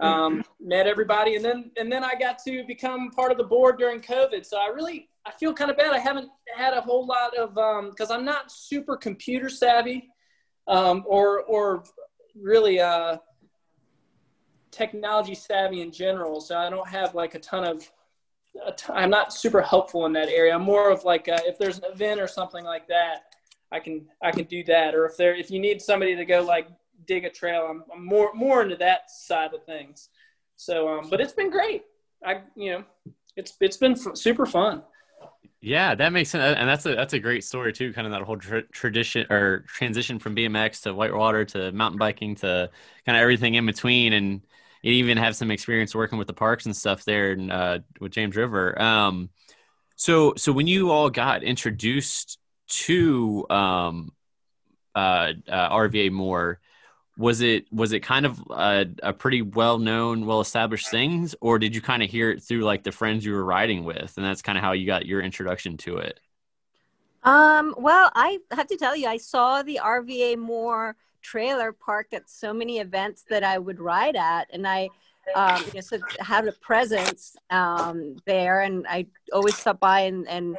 um, 0.00 0.42
met 0.58 0.86
everybody, 0.86 1.36
and 1.36 1.44
then 1.44 1.70
and 1.76 1.92
then 1.92 2.02
I 2.02 2.14
got 2.18 2.38
to 2.44 2.64
become 2.64 3.10
part 3.10 3.32
of 3.32 3.36
the 3.36 3.44
board 3.44 3.78
during 3.78 4.00
COVID. 4.00 4.46
So 4.46 4.56
I 4.56 4.68
really 4.68 5.10
I 5.26 5.32
feel 5.32 5.52
kind 5.52 5.70
of 5.70 5.76
bad. 5.76 5.92
I 5.92 5.98
haven't 5.98 6.30
had 6.56 6.72
a 6.72 6.80
whole 6.80 7.06
lot 7.06 7.36
of 7.36 7.50
because 7.90 8.10
um, 8.10 8.20
I'm 8.20 8.24
not 8.24 8.50
super 8.50 8.96
computer 8.96 9.50
savvy, 9.50 10.08
um, 10.68 11.04
or 11.06 11.42
or 11.42 11.84
really 12.34 12.80
uh, 12.80 13.18
technology 14.70 15.34
savvy 15.34 15.82
in 15.82 15.92
general. 15.92 16.40
So 16.40 16.56
I 16.56 16.70
don't 16.70 16.88
have 16.88 17.14
like 17.14 17.34
a 17.34 17.38
ton 17.40 17.64
of 17.64 17.86
I'm 18.88 19.10
not 19.10 19.32
super 19.32 19.62
helpful 19.62 20.06
in 20.06 20.12
that 20.14 20.28
area. 20.28 20.54
I'm 20.54 20.62
more 20.62 20.90
of 20.90 21.04
like 21.04 21.28
a, 21.28 21.38
if 21.46 21.58
there's 21.58 21.78
an 21.78 21.84
event 21.92 22.20
or 22.20 22.26
something 22.26 22.64
like 22.64 22.88
that, 22.88 23.34
I 23.70 23.80
can 23.80 24.06
I 24.22 24.30
can 24.30 24.44
do 24.44 24.64
that. 24.64 24.94
Or 24.94 25.06
if 25.06 25.16
there 25.16 25.34
if 25.34 25.50
you 25.50 25.60
need 25.60 25.80
somebody 25.80 26.16
to 26.16 26.24
go 26.24 26.42
like 26.42 26.68
dig 27.06 27.24
a 27.24 27.30
trail, 27.30 27.66
I'm, 27.70 27.84
I'm 27.92 28.04
more 28.04 28.32
more 28.34 28.62
into 28.62 28.76
that 28.76 29.10
side 29.10 29.54
of 29.54 29.64
things. 29.64 30.08
So, 30.56 30.88
um, 30.88 31.08
but 31.10 31.20
it's 31.20 31.32
been 31.32 31.50
great. 31.50 31.84
I 32.24 32.42
you 32.56 32.72
know, 32.72 32.84
it's 33.36 33.56
it's 33.60 33.76
been 33.76 33.92
f- 33.92 34.16
super 34.16 34.46
fun. 34.46 34.82
Yeah, 35.60 35.96
that 35.96 36.12
makes 36.12 36.30
sense, 36.30 36.56
and 36.56 36.68
that's 36.68 36.86
a 36.86 36.94
that's 36.94 37.14
a 37.14 37.18
great 37.18 37.44
story 37.44 37.72
too. 37.72 37.92
Kind 37.92 38.06
of 38.06 38.12
that 38.12 38.22
whole 38.22 38.36
tra- 38.36 38.66
tradition 38.68 39.26
or 39.30 39.64
transition 39.66 40.18
from 40.18 40.36
BMX 40.36 40.82
to 40.82 40.94
whitewater 40.94 41.44
to 41.46 41.72
mountain 41.72 41.98
biking 41.98 42.36
to 42.36 42.70
kind 43.04 43.16
of 43.16 43.22
everything 43.22 43.54
in 43.54 43.66
between, 43.66 44.12
and 44.12 44.42
you 44.82 44.92
even 44.92 45.18
have 45.18 45.36
some 45.36 45.50
experience 45.50 45.94
working 45.94 46.18
with 46.18 46.26
the 46.26 46.34
parks 46.34 46.66
and 46.66 46.76
stuff 46.76 47.04
there 47.04 47.32
and 47.32 47.52
uh, 47.52 47.78
with 48.00 48.12
James 48.12 48.36
River. 48.36 48.80
Um, 48.80 49.30
so 49.96 50.34
so 50.36 50.52
when 50.52 50.66
you 50.66 50.90
all 50.90 51.10
got 51.10 51.42
introduced 51.42 52.38
to 52.68 53.46
um, 53.50 54.12
uh, 54.94 55.32
uh, 55.48 55.70
RVA 55.70 56.12
more, 56.12 56.60
was 57.16 57.40
it 57.40 57.66
was 57.72 57.92
it 57.92 58.00
kind 58.00 58.24
of 58.24 58.40
a, 58.50 58.86
a 59.02 59.12
pretty 59.12 59.42
well 59.42 59.78
known, 59.78 60.24
well 60.24 60.40
established 60.40 60.88
things, 60.88 61.34
or 61.40 61.58
did 61.58 61.74
you 61.74 61.82
kind 61.82 62.02
of 62.02 62.08
hear 62.08 62.30
it 62.30 62.42
through 62.42 62.60
like 62.60 62.84
the 62.84 62.92
friends 62.92 63.24
you 63.24 63.32
were 63.32 63.44
riding 63.44 63.84
with, 63.84 64.14
and 64.16 64.24
that's 64.24 64.42
kind 64.42 64.56
of 64.56 64.62
how 64.62 64.72
you 64.72 64.86
got 64.86 65.04
your 65.04 65.20
introduction 65.20 65.76
to 65.78 65.98
it? 65.98 66.20
Um, 67.24 67.74
well, 67.76 68.10
I 68.14 68.38
have 68.52 68.68
to 68.68 68.76
tell 68.76 68.94
you, 68.94 69.08
I 69.08 69.16
saw 69.16 69.62
the 69.62 69.80
RVA 69.82 70.36
more 70.38 70.96
trailer 71.22 71.72
parked 71.72 72.14
at 72.14 72.28
so 72.28 72.52
many 72.52 72.78
events 72.78 73.24
that 73.30 73.44
I 73.44 73.58
would 73.58 73.80
ride 73.80 74.16
at, 74.16 74.48
and 74.52 74.66
I 74.66 74.88
um, 75.34 75.62
just 75.72 75.94
had 76.20 76.46
a 76.48 76.52
presence 76.52 77.36
um, 77.50 78.16
there, 78.26 78.62
and 78.62 78.86
I 78.88 79.06
always 79.32 79.56
stop 79.56 79.80
by 79.80 80.00
and, 80.00 80.28
and 80.28 80.56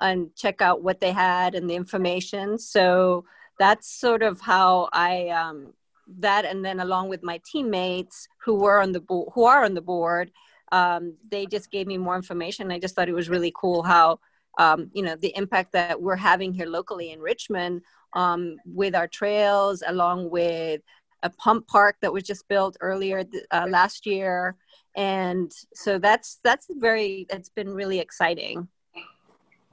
and 0.00 0.34
check 0.34 0.60
out 0.60 0.82
what 0.82 1.00
they 1.00 1.12
had 1.12 1.54
and 1.54 1.70
the 1.70 1.74
information. 1.74 2.58
So 2.58 3.24
that's 3.58 3.88
sort 3.88 4.22
of 4.22 4.40
how 4.40 4.88
I 4.92 5.28
um, 5.28 5.72
that, 6.18 6.44
and 6.44 6.64
then 6.64 6.80
along 6.80 7.08
with 7.08 7.22
my 7.22 7.40
teammates 7.44 8.28
who 8.44 8.54
were 8.54 8.80
on 8.80 8.92
the 8.92 9.00
bo- 9.00 9.30
who 9.34 9.44
are 9.44 9.64
on 9.64 9.74
the 9.74 9.80
board, 9.80 10.30
um, 10.72 11.14
they 11.30 11.46
just 11.46 11.70
gave 11.70 11.86
me 11.86 11.98
more 11.98 12.16
information. 12.16 12.72
I 12.72 12.78
just 12.78 12.94
thought 12.94 13.08
it 13.08 13.14
was 13.14 13.28
really 13.28 13.52
cool 13.54 13.82
how 13.82 14.20
um, 14.58 14.90
you 14.92 15.02
know 15.02 15.16
the 15.16 15.34
impact 15.36 15.72
that 15.72 16.00
we're 16.00 16.16
having 16.16 16.52
here 16.52 16.66
locally 16.66 17.12
in 17.12 17.20
Richmond 17.20 17.82
um, 18.14 18.56
with 18.66 18.94
our 18.94 19.08
trails, 19.08 19.82
along 19.86 20.30
with 20.30 20.80
a 21.22 21.30
pump 21.30 21.66
park 21.68 21.96
that 22.02 22.12
was 22.12 22.24
just 22.24 22.48
built 22.48 22.76
earlier 22.80 23.24
uh, 23.50 23.66
last 23.68 24.06
year, 24.06 24.56
and 24.96 25.52
so 25.74 25.98
that's 25.98 26.38
that's 26.44 26.66
very 26.70 27.26
it's 27.30 27.48
been 27.48 27.68
really 27.70 27.98
exciting. 27.98 28.68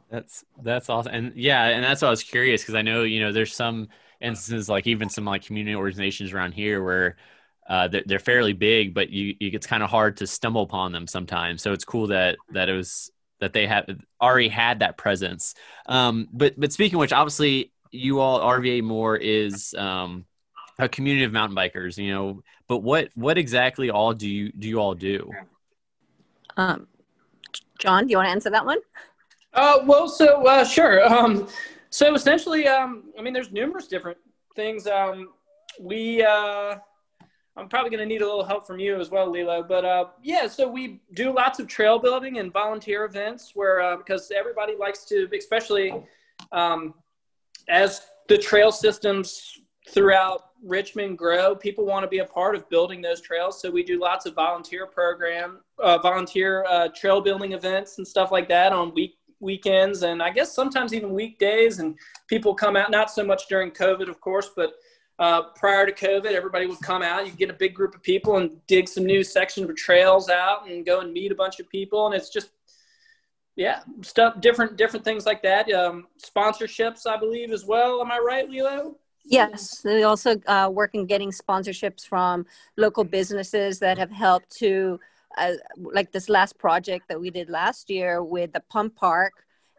That's 0.10 0.46
that's 0.64 0.90
awesome, 0.90 1.14
and 1.14 1.34
yeah, 1.36 1.66
and 1.66 1.84
that's 1.84 2.02
why 2.02 2.08
I 2.08 2.12
was 2.12 2.24
curious 2.24 2.62
because 2.62 2.76
I 2.76 2.82
know 2.82 3.04
you 3.04 3.20
know 3.20 3.32
there's 3.32 3.54
some 3.54 3.90
instances 4.22 4.70
like 4.70 4.88
even 4.88 5.10
some 5.10 5.26
like 5.26 5.46
community 5.46 5.76
organizations 5.76 6.34
around 6.34 6.52
here 6.54 6.84
where 6.84 7.16
uh, 7.70 7.88
they're, 7.88 8.04
they're 8.06 8.20
fairly 8.20 8.54
big, 8.54 8.94
but 8.94 9.10
you, 9.10 9.36
you 9.40 9.52
it's 9.54 9.68
kind 9.68 9.84
of 9.84 9.90
hard 9.90 10.18
to 10.18 10.28
stumble 10.28 10.64
upon 10.64 10.92
them 10.92 11.06
sometimes. 11.06 11.62
So 11.62 11.72
it's 11.74 11.86
cool 11.86 12.08
that 12.08 12.38
that 12.52 12.70
it 12.70 12.74
was 12.74 13.12
that 13.40 13.54
they 13.54 13.68
have 13.68 13.88
already 14.22 14.50
had 14.50 14.80
that 14.80 14.98
presence. 14.98 15.56
Um, 15.86 16.28
but 16.32 16.60
but 16.60 16.72
speaking 16.74 16.96
of 16.96 17.00
which, 17.00 17.14
obviously 17.14 17.72
you 17.92 18.20
all 18.20 18.40
RVA 18.40 18.84
more 18.84 19.16
is 19.16 19.74
um, 19.78 20.26
a 20.78 20.88
community 20.88 21.26
of 21.26 21.32
mountain 21.32 21.56
bikers, 21.56 21.98
you 21.98 22.14
know. 22.14 22.44
But 22.68 22.80
what 22.80 23.10
what 23.16 23.38
exactly 23.38 23.90
all 23.90 24.14
do 24.14 24.30
you 24.30 24.52
do 24.52 24.68
you 24.68 24.80
all 24.80 24.94
do? 24.94 25.32
Um, 26.58 26.88
John, 27.80 28.06
do 28.06 28.12
you 28.12 28.18
want 28.18 28.28
to 28.28 28.32
answer 28.32 28.50
that 28.50 28.66
one? 28.66 28.80
Uh, 29.54 29.80
well, 29.86 30.08
so 30.08 30.46
uh, 30.46 30.64
sure. 30.64 31.06
Um, 31.12 31.48
so 31.90 32.14
essentially, 32.14 32.68
um, 32.68 33.06
I 33.18 33.22
mean, 33.22 33.34
there's 33.34 33.52
numerous 33.52 33.88
different 33.88 34.18
things. 34.56 34.86
Um, 34.86 35.30
we, 35.80 36.24
uh, 36.24 36.76
I'm 37.60 37.68
probably 37.68 37.90
going 37.90 38.00
to 38.00 38.06
need 38.06 38.22
a 38.22 38.26
little 38.26 38.44
help 38.44 38.66
from 38.66 38.80
you 38.80 39.00
as 39.00 39.10
well, 39.10 39.30
Lilo. 39.30 39.62
But 39.62 39.84
uh, 39.86 40.06
yeah, 40.24 40.48
so 40.48 40.68
we 40.68 41.02
do 41.14 41.34
lots 41.34 41.60
of 41.60 41.68
trail 41.68 42.00
building 42.00 42.40
and 42.40 42.52
volunteer 42.52 43.04
events 43.06 43.52
where 43.54 43.82
uh, 43.82 43.98
because 43.98 44.32
everybody 44.36 44.76
likes 44.76 45.04
to, 45.06 45.28
especially 45.38 45.94
um, 46.52 46.94
as 47.68 48.02
the 48.28 48.38
trail 48.38 48.72
systems 48.72 49.60
throughout 49.90 50.52
Richmond 50.64 51.18
grow, 51.18 51.56
people 51.56 51.86
want 51.86 52.04
to 52.04 52.08
be 52.08 52.20
a 52.20 52.26
part 52.26 52.56
of 52.56 52.70
building 52.70 53.02
those 53.02 53.22
trails. 53.22 53.62
So 53.62 53.70
we 53.70 53.84
do 53.84 54.00
lots 54.00 54.26
of 54.26 54.36
volunteer 54.36 54.86
program, 54.86 55.60
uh, 55.80 55.98
volunteer 55.98 56.66
uh, 56.70 56.90
trail 56.96 57.22
building 57.22 57.54
events 57.54 57.98
and 57.98 58.08
stuff 58.08 58.32
like 58.32 58.48
that 58.50 58.72
on 58.72 58.94
week 58.94 59.16
weekends 59.42 60.04
and 60.04 60.22
I 60.22 60.32
guess 60.32 60.54
sometimes 60.54 60.94
even 60.94 61.14
weekdays. 61.14 61.80
And 61.80 61.98
people 62.28 62.54
come 62.54 62.76
out, 62.76 62.92
not 62.92 63.10
so 63.10 63.24
much 63.24 63.48
during 63.48 63.72
COVID, 63.72 64.10
of 64.10 64.20
course, 64.20 64.52
but 64.56 64.74
uh, 65.20 65.44
prior 65.56 65.86
to 65.86 65.92
COVID, 65.92 66.32
everybody 66.32 66.66
would 66.66 66.80
come 66.80 67.02
out. 67.04 67.26
You 67.26 67.34
get 67.34 67.50
a 67.50 67.54
big 67.54 67.76
group 67.76 67.94
of 67.94 68.02
people 68.02 68.38
and 68.38 68.66
dig 68.68 68.88
some 68.88 69.06
new 69.06 69.24
section 69.24 69.70
of 69.70 69.76
trails 69.76 70.30
out 70.30 70.70
and 70.70 70.86
go 70.86 71.02
and 71.02 71.12
meet 71.12 71.32
a 71.32 71.36
bunch 71.36 71.60
of 71.60 71.70
people. 71.70 72.06
And 72.06 72.16
it's 72.16 72.30
just, 72.30 72.52
yeah, 73.58 73.82
stuff, 74.02 74.40
different, 74.40 74.78
different 74.78 75.04
things 75.04 75.26
like 75.26 75.44
that. 75.44 75.70
Um, 75.72 76.08
sponsorships, 76.24 77.06
I 77.06 77.18
believe, 77.18 77.52
as 77.52 77.66
well. 77.66 78.02
Am 78.02 78.12
I 78.12 78.18
right, 78.18 78.50
Lilo? 78.50 78.96
Yes, 79.26 79.82
we 79.84 80.04
also 80.04 80.38
uh, 80.48 80.70
work 80.72 80.96
in 80.96 81.06
getting 81.06 81.32
sponsorships 81.32 82.08
from 82.08 82.46
local 82.78 83.04
businesses 83.04 83.78
that 83.80 83.98
have 83.98 84.10
helped 84.10 84.50
to 84.58 85.00
uh, 85.38 85.54
like 85.76 86.12
this 86.12 86.30
last 86.30 86.58
project 86.58 87.10
that 87.10 87.20
we 87.20 87.30
did 87.30 87.50
last 87.50 87.90
year 87.90 88.24
with 88.24 88.54
the 88.54 88.62
pump 88.70 88.96
park, 88.96 89.34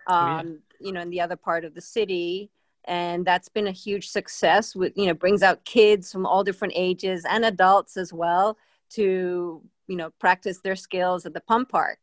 um, 0.06 0.16
oh, 0.16 0.26
yeah. 0.26 0.40
Um, 0.40 0.59
you 0.82 0.92
know, 0.92 1.00
in 1.00 1.11
the 1.11 1.20
other 1.20 1.37
part 1.37 1.64
of 1.64 1.75
the 1.75 1.80
city. 1.80 2.50
And 2.87 3.25
that's 3.25 3.49
been 3.49 3.66
a 3.66 3.72
huge 3.72 4.08
success 4.08 4.75
with, 4.75 4.92
you 4.96 5.06
know, 5.06 5.14
brings 5.14 5.42
out 5.42 5.64
kids 5.64 6.10
from 6.10 6.26
all 6.26 6.44
different 6.44 6.75
ages 6.76 7.25
and 7.28 7.44
adults 7.44 7.96
as 7.96 8.12
well 8.12 8.56
to, 8.90 9.62
you 9.87 9.96
know, 9.96 10.10
practice 10.18 10.60
their 10.60 10.76
skills 10.76 11.26
at 11.26 11.34
the 11.34 11.40
pump 11.40 11.68
park. 11.68 11.99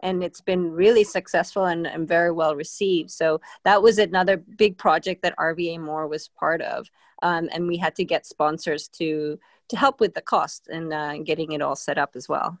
And 0.00 0.24
it's 0.24 0.40
been 0.40 0.72
really 0.72 1.04
successful 1.04 1.66
and, 1.66 1.86
and 1.86 2.08
very 2.08 2.32
well 2.32 2.56
received. 2.56 3.10
So 3.10 3.40
that 3.64 3.82
was 3.82 3.98
another 3.98 4.36
big 4.36 4.76
project 4.76 5.22
that 5.22 5.36
RVA 5.38 5.78
More 5.78 6.08
was 6.08 6.28
part 6.28 6.60
of. 6.60 6.90
Um, 7.22 7.48
and 7.52 7.68
we 7.68 7.76
had 7.76 7.94
to 7.96 8.04
get 8.04 8.26
sponsors 8.26 8.88
to 8.98 9.38
to 9.68 9.76
help 9.76 10.00
with 10.00 10.14
the 10.14 10.20
cost 10.20 10.68
and 10.68 10.92
uh, 10.92 11.16
getting 11.18 11.52
it 11.52 11.62
all 11.62 11.76
set 11.76 11.96
up 11.96 12.10
as 12.14 12.28
well 12.28 12.58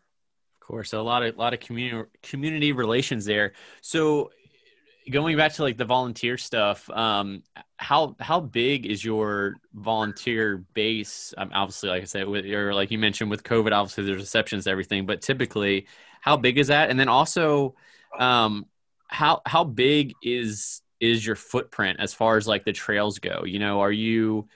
Of 0.60 0.66
course. 0.66 0.90
So 0.90 1.00
a 1.00 1.02
lot 1.02 1.22
of 1.22 1.34
a 1.34 1.38
lot 1.38 1.52
of 1.52 1.60
community 1.60 2.08
community 2.22 2.72
relations 2.72 3.24
there. 3.24 3.52
So 3.80 4.30
going 5.10 5.36
back 5.36 5.54
to 5.54 5.62
like 5.62 5.76
the 5.76 5.84
volunteer 5.84 6.38
stuff, 6.38 6.88
um, 6.90 7.42
how 7.76 8.16
how 8.20 8.40
big 8.40 8.86
is 8.86 9.04
your 9.04 9.56
volunteer 9.74 10.64
base? 10.74 11.34
Um, 11.36 11.50
obviously, 11.52 11.88
like 11.88 12.02
I 12.02 12.06
said, 12.06 12.28
with 12.28 12.46
or 12.46 12.74
like 12.74 12.90
you 12.90 12.98
mentioned 12.98 13.30
with 13.30 13.42
COVID, 13.42 13.72
obviously 13.72 14.04
there's 14.04 14.22
exceptions 14.22 14.64
to 14.64 14.70
everything, 14.70 15.06
but 15.06 15.20
typically, 15.20 15.86
how 16.20 16.36
big 16.36 16.58
is 16.58 16.68
that? 16.68 16.90
And 16.90 16.98
then 16.98 17.08
also, 17.08 17.74
um, 18.18 18.66
how 19.08 19.42
how 19.46 19.64
big 19.64 20.14
is 20.22 20.82
is 21.00 21.26
your 21.26 21.36
footprint 21.36 21.98
as 22.00 22.14
far 22.14 22.36
as 22.36 22.46
like 22.46 22.64
the 22.64 22.72
trails 22.72 23.18
go? 23.18 23.44
You 23.44 23.58
know, 23.58 23.80
are 23.80 23.92
you 23.92 24.48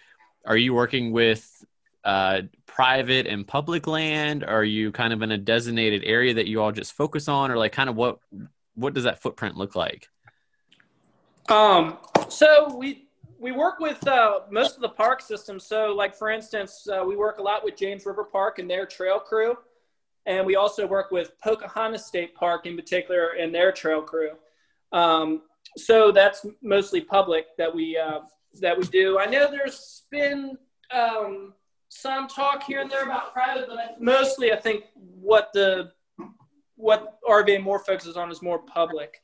are 0.44 0.56
you 0.56 0.74
working 0.74 1.12
with 1.12 1.64
uh, 2.04 2.42
private 2.66 3.26
and 3.26 3.46
public 3.46 3.86
land? 3.88 4.44
Are 4.44 4.64
you 4.64 4.92
kind 4.92 5.12
of 5.12 5.22
in 5.22 5.32
a 5.32 5.38
designated 5.38 6.04
area 6.04 6.34
that 6.34 6.46
you 6.46 6.62
all 6.62 6.72
just 6.72 6.92
focus 6.92 7.28
on, 7.28 7.50
or 7.50 7.56
like 7.56 7.72
kind 7.72 7.90
of 7.90 7.96
what 7.96 8.20
what 8.74 8.94
does 8.94 9.04
that 9.04 9.20
footprint 9.20 9.56
look 9.56 9.74
like? 9.74 10.08
Um, 11.48 11.98
so 12.28 12.74
we 12.76 13.06
we 13.38 13.52
work 13.52 13.78
with 13.78 14.06
uh, 14.08 14.40
most 14.50 14.76
of 14.76 14.82
the 14.82 14.88
park 14.88 15.20
systems. 15.20 15.64
So, 15.64 15.92
like 15.92 16.14
for 16.14 16.30
instance, 16.30 16.88
uh, 16.88 17.04
we 17.04 17.16
work 17.16 17.38
a 17.38 17.42
lot 17.42 17.64
with 17.64 17.76
James 17.76 18.06
River 18.06 18.24
Park 18.24 18.58
and 18.58 18.68
their 18.68 18.86
trail 18.86 19.18
crew, 19.18 19.56
and 20.26 20.44
we 20.44 20.56
also 20.56 20.86
work 20.86 21.10
with 21.10 21.38
Pocahontas 21.40 22.06
State 22.06 22.34
Park 22.34 22.66
in 22.66 22.76
particular 22.76 23.30
and 23.38 23.54
their 23.54 23.72
trail 23.72 24.02
crew. 24.02 24.30
Um, 24.92 25.42
so 25.76 26.10
that's 26.10 26.46
mostly 26.62 27.00
public 27.00 27.56
that 27.58 27.72
we 27.74 27.96
uh, 27.96 28.20
that 28.60 28.76
we 28.76 28.84
do. 28.84 29.18
I 29.18 29.26
know 29.26 29.50
there's 29.50 30.02
been 30.10 30.56
um, 30.90 31.52
some 31.88 32.28
talk 32.28 32.62
here 32.62 32.80
and 32.80 32.90
there 32.90 33.04
about 33.04 33.32
private, 33.32 33.68
but 33.68 34.00
mostly 34.00 34.52
I 34.52 34.56
think 34.56 34.84
what 34.94 35.50
the 35.52 35.92
what 36.76 37.18
RVA 37.28 37.62
more 37.62 37.78
focuses 37.78 38.16
on 38.16 38.30
is 38.30 38.42
more 38.42 38.58
public. 38.58 39.22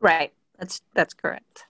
Right. 0.00 0.32
That's 0.58 0.82
that's 0.94 1.14
correct. 1.14 1.64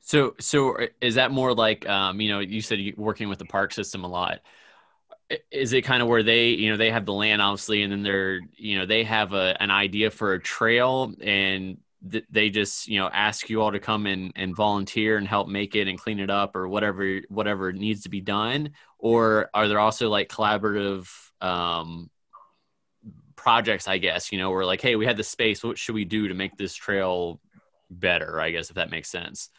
So 0.00 0.34
so 0.40 0.76
is 1.00 1.16
that 1.16 1.30
more 1.30 1.54
like 1.54 1.88
um, 1.88 2.20
you 2.20 2.30
know 2.30 2.40
you 2.40 2.60
said 2.60 2.78
you 2.78 2.94
working 2.96 3.28
with 3.28 3.38
the 3.38 3.44
park 3.44 3.72
system 3.72 4.04
a 4.04 4.08
lot. 4.08 4.40
Is 5.50 5.74
it 5.74 5.82
kind 5.82 6.02
of 6.02 6.08
where 6.08 6.22
they 6.22 6.48
you 6.48 6.70
know 6.70 6.76
they 6.76 6.90
have 6.90 7.04
the 7.04 7.12
land 7.12 7.42
obviously 7.42 7.82
and 7.82 7.92
then 7.92 8.02
they're 8.02 8.40
you 8.56 8.78
know 8.78 8.86
they 8.86 9.04
have 9.04 9.34
a 9.34 9.60
an 9.60 9.70
idea 9.70 10.10
for 10.10 10.32
a 10.32 10.40
trail 10.40 11.12
and 11.20 11.78
they 12.30 12.48
just 12.48 12.88
you 12.88 12.98
know 12.98 13.10
ask 13.12 13.50
you 13.50 13.60
all 13.60 13.72
to 13.72 13.80
come 13.80 14.06
and, 14.06 14.32
and 14.36 14.54
volunteer 14.54 15.16
and 15.16 15.26
help 15.26 15.48
make 15.48 15.74
it 15.74 15.88
and 15.88 15.98
clean 15.98 16.20
it 16.20 16.30
up 16.30 16.54
or 16.54 16.68
whatever 16.68 17.20
whatever 17.28 17.72
needs 17.72 18.02
to 18.02 18.08
be 18.08 18.20
done 18.20 18.70
or 18.98 19.50
are 19.52 19.68
there 19.68 19.80
also 19.80 20.08
like 20.08 20.28
collaborative 20.28 21.08
um, 21.40 22.08
projects 23.38 23.86
i 23.86 23.98
guess 23.98 24.32
you 24.32 24.38
know 24.38 24.50
we're 24.50 24.64
like 24.64 24.80
hey 24.80 24.96
we 24.96 25.06
had 25.06 25.16
the 25.16 25.22
space 25.22 25.62
what 25.62 25.78
should 25.78 25.94
we 25.94 26.04
do 26.04 26.26
to 26.26 26.34
make 26.34 26.56
this 26.56 26.74
trail 26.74 27.40
better 27.88 28.40
i 28.40 28.50
guess 28.50 28.68
if 28.68 28.74
that 28.74 28.90
makes 28.90 29.08
sense 29.08 29.50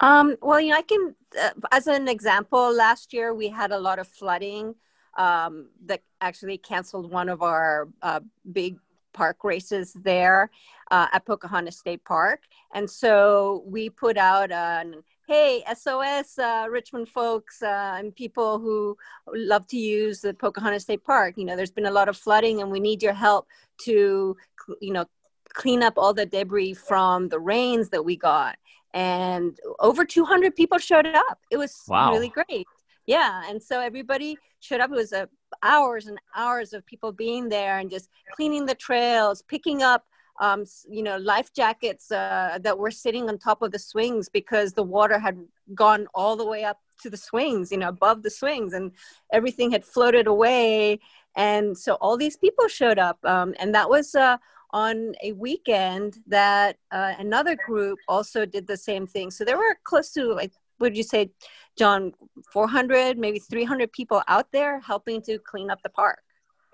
um, 0.00 0.36
well 0.40 0.60
you 0.60 0.70
know 0.70 0.76
i 0.76 0.82
can 0.82 1.14
uh, 1.42 1.50
as 1.72 1.88
an 1.88 2.06
example 2.06 2.72
last 2.72 3.12
year 3.12 3.34
we 3.34 3.48
had 3.48 3.72
a 3.72 3.78
lot 3.78 3.98
of 3.98 4.06
flooding 4.06 4.74
um, 5.18 5.68
that 5.84 6.00
actually 6.20 6.56
canceled 6.56 7.10
one 7.10 7.28
of 7.28 7.42
our 7.42 7.88
uh, 8.02 8.20
big 8.52 8.76
park 9.12 9.44
races 9.44 9.92
there 9.94 10.50
uh, 10.90 11.06
at 11.12 11.24
Pocahontas 11.24 11.78
State 11.78 12.04
Park. 12.04 12.40
And 12.74 12.90
so 12.90 13.62
we 13.66 13.88
put 13.88 14.18
out 14.18 14.50
an 14.50 15.02
hey 15.26 15.64
sos 15.74 16.38
uh, 16.38 16.66
richmond 16.68 17.08
folks 17.08 17.62
uh, 17.62 17.94
and 17.98 18.14
people 18.14 18.58
who 18.58 18.96
love 19.32 19.66
to 19.66 19.78
use 19.78 20.20
the 20.20 20.34
pocahontas 20.34 20.82
state 20.82 21.04
park. 21.04 21.34
You 21.36 21.44
know 21.44 21.56
there's 21.56 21.70
been 21.70 21.86
a 21.86 21.90
lot 21.90 22.08
of 22.08 22.16
flooding 22.16 22.60
and 22.60 22.70
we 22.70 22.80
need 22.80 23.02
your 23.02 23.14
help 23.14 23.46
to 23.84 24.36
you 24.80 24.92
know 24.92 25.06
clean 25.52 25.82
up 25.82 25.94
all 25.96 26.12
the 26.12 26.26
debris 26.26 26.74
from 26.74 27.28
the 27.28 27.38
rains 27.38 27.88
that 27.90 28.04
we 28.04 28.16
got. 28.16 28.56
And 28.92 29.58
over 29.80 30.04
200 30.04 30.54
people 30.54 30.78
showed 30.78 31.06
up. 31.06 31.40
It 31.50 31.56
was 31.56 31.82
wow. 31.88 32.12
really 32.12 32.28
great. 32.28 32.66
Yeah 33.06 33.42
and 33.48 33.62
so 33.62 33.80
everybody 33.80 34.36
showed 34.60 34.80
up. 34.80 34.90
It 34.90 34.96
was 34.96 35.12
a 35.12 35.28
hours 35.62 36.06
and 36.06 36.18
hours 36.36 36.72
of 36.72 36.84
people 36.84 37.12
being 37.12 37.48
there 37.48 37.78
and 37.78 37.90
just 37.90 38.08
cleaning 38.34 38.66
the 38.66 38.74
trails, 38.74 39.42
picking 39.42 39.82
up, 39.82 40.04
um, 40.40 40.64
you 40.88 41.02
know, 41.02 41.16
life 41.18 41.52
jackets 41.54 42.10
uh, 42.10 42.58
that 42.62 42.78
were 42.78 42.90
sitting 42.90 43.28
on 43.28 43.38
top 43.38 43.62
of 43.62 43.72
the 43.72 43.78
swings 43.78 44.28
because 44.28 44.72
the 44.72 44.82
water 44.82 45.18
had 45.18 45.38
gone 45.74 46.06
all 46.14 46.36
the 46.36 46.46
way 46.46 46.64
up 46.64 46.80
to 47.02 47.10
the 47.10 47.16
swings, 47.16 47.70
you 47.70 47.78
know, 47.78 47.88
above 47.88 48.22
the 48.22 48.30
swings, 48.30 48.72
and 48.72 48.92
everything 49.32 49.70
had 49.70 49.84
floated 49.84 50.26
away. 50.26 50.98
And 51.36 51.76
so 51.76 51.94
all 51.94 52.16
these 52.16 52.36
people 52.36 52.68
showed 52.68 52.98
up, 52.98 53.18
um, 53.24 53.54
and 53.58 53.74
that 53.74 53.88
was. 53.88 54.14
Uh, 54.14 54.38
on 54.70 55.14
a 55.22 55.30
weekend 55.30 56.16
that 56.26 56.76
uh, 56.90 57.14
another 57.20 57.54
group 57.54 57.96
also 58.08 58.44
did 58.44 58.66
the 58.66 58.76
same 58.76 59.06
thing. 59.06 59.30
So 59.30 59.44
there 59.44 59.56
were 59.56 59.78
close 59.84 60.10
to 60.14 60.34
like 60.34 60.50
would 60.80 60.96
you 60.96 61.02
say, 61.02 61.30
John, 61.78 62.12
400, 62.52 63.18
maybe 63.18 63.38
300 63.38 63.92
people 63.92 64.22
out 64.28 64.50
there 64.52 64.80
helping 64.80 65.22
to 65.22 65.38
clean 65.38 65.70
up 65.70 65.82
the 65.82 65.88
park? 65.88 66.20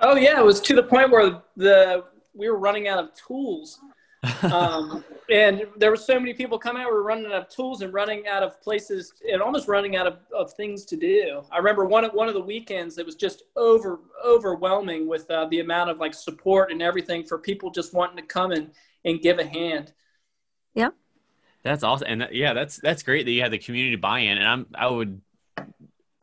Oh 0.00 0.16
yeah, 0.16 0.38
it 0.40 0.44
was 0.44 0.60
to 0.62 0.74
the 0.74 0.82
point 0.82 1.10
where 1.10 1.42
the 1.56 2.04
we 2.34 2.48
were 2.48 2.58
running 2.58 2.88
out 2.88 3.02
of 3.02 3.10
tools. 3.14 3.78
um, 4.52 5.02
and 5.30 5.66
there 5.76 5.90
were 5.90 5.96
so 5.96 6.20
many 6.20 6.34
people 6.34 6.58
coming 6.58 6.82
out. 6.82 6.88
We 6.88 6.94
were 6.94 7.02
running 7.02 7.26
out 7.26 7.32
of 7.32 7.48
tools 7.48 7.80
and 7.80 7.92
running 7.92 8.26
out 8.26 8.42
of 8.42 8.60
places 8.60 9.14
and 9.30 9.40
almost 9.40 9.66
running 9.66 9.96
out 9.96 10.06
of, 10.06 10.18
of 10.36 10.52
things 10.52 10.84
to 10.86 10.96
do. 10.96 11.42
I 11.50 11.56
remember 11.56 11.86
one 11.86 12.04
of 12.04 12.12
one 12.12 12.28
of 12.28 12.34
the 12.34 12.42
weekends 12.42 12.98
it 12.98 13.06
was 13.06 13.14
just 13.14 13.44
over 13.56 14.00
overwhelming 14.22 15.08
with 15.08 15.30
uh, 15.30 15.46
the 15.46 15.60
amount 15.60 15.88
of 15.88 15.98
like 15.98 16.12
support 16.12 16.70
and 16.70 16.82
everything 16.82 17.24
for 17.24 17.38
people 17.38 17.70
just 17.70 17.94
wanting 17.94 18.18
to 18.18 18.22
come 18.22 18.52
and 18.52 18.72
and 19.06 19.22
give 19.22 19.38
a 19.38 19.46
hand. 19.46 19.94
Yeah. 20.74 20.90
That's 21.62 21.82
awesome, 21.82 22.06
and 22.08 22.20
that, 22.22 22.34
yeah, 22.34 22.54
that's 22.54 22.76
that's 22.76 23.02
great 23.02 23.24
that 23.24 23.32
you 23.32 23.42
had 23.42 23.52
the 23.52 23.58
community 23.58 23.96
buy-in. 23.96 24.38
And 24.38 24.46
I'm 24.46 24.66
I 24.74 24.86
would 24.86 25.20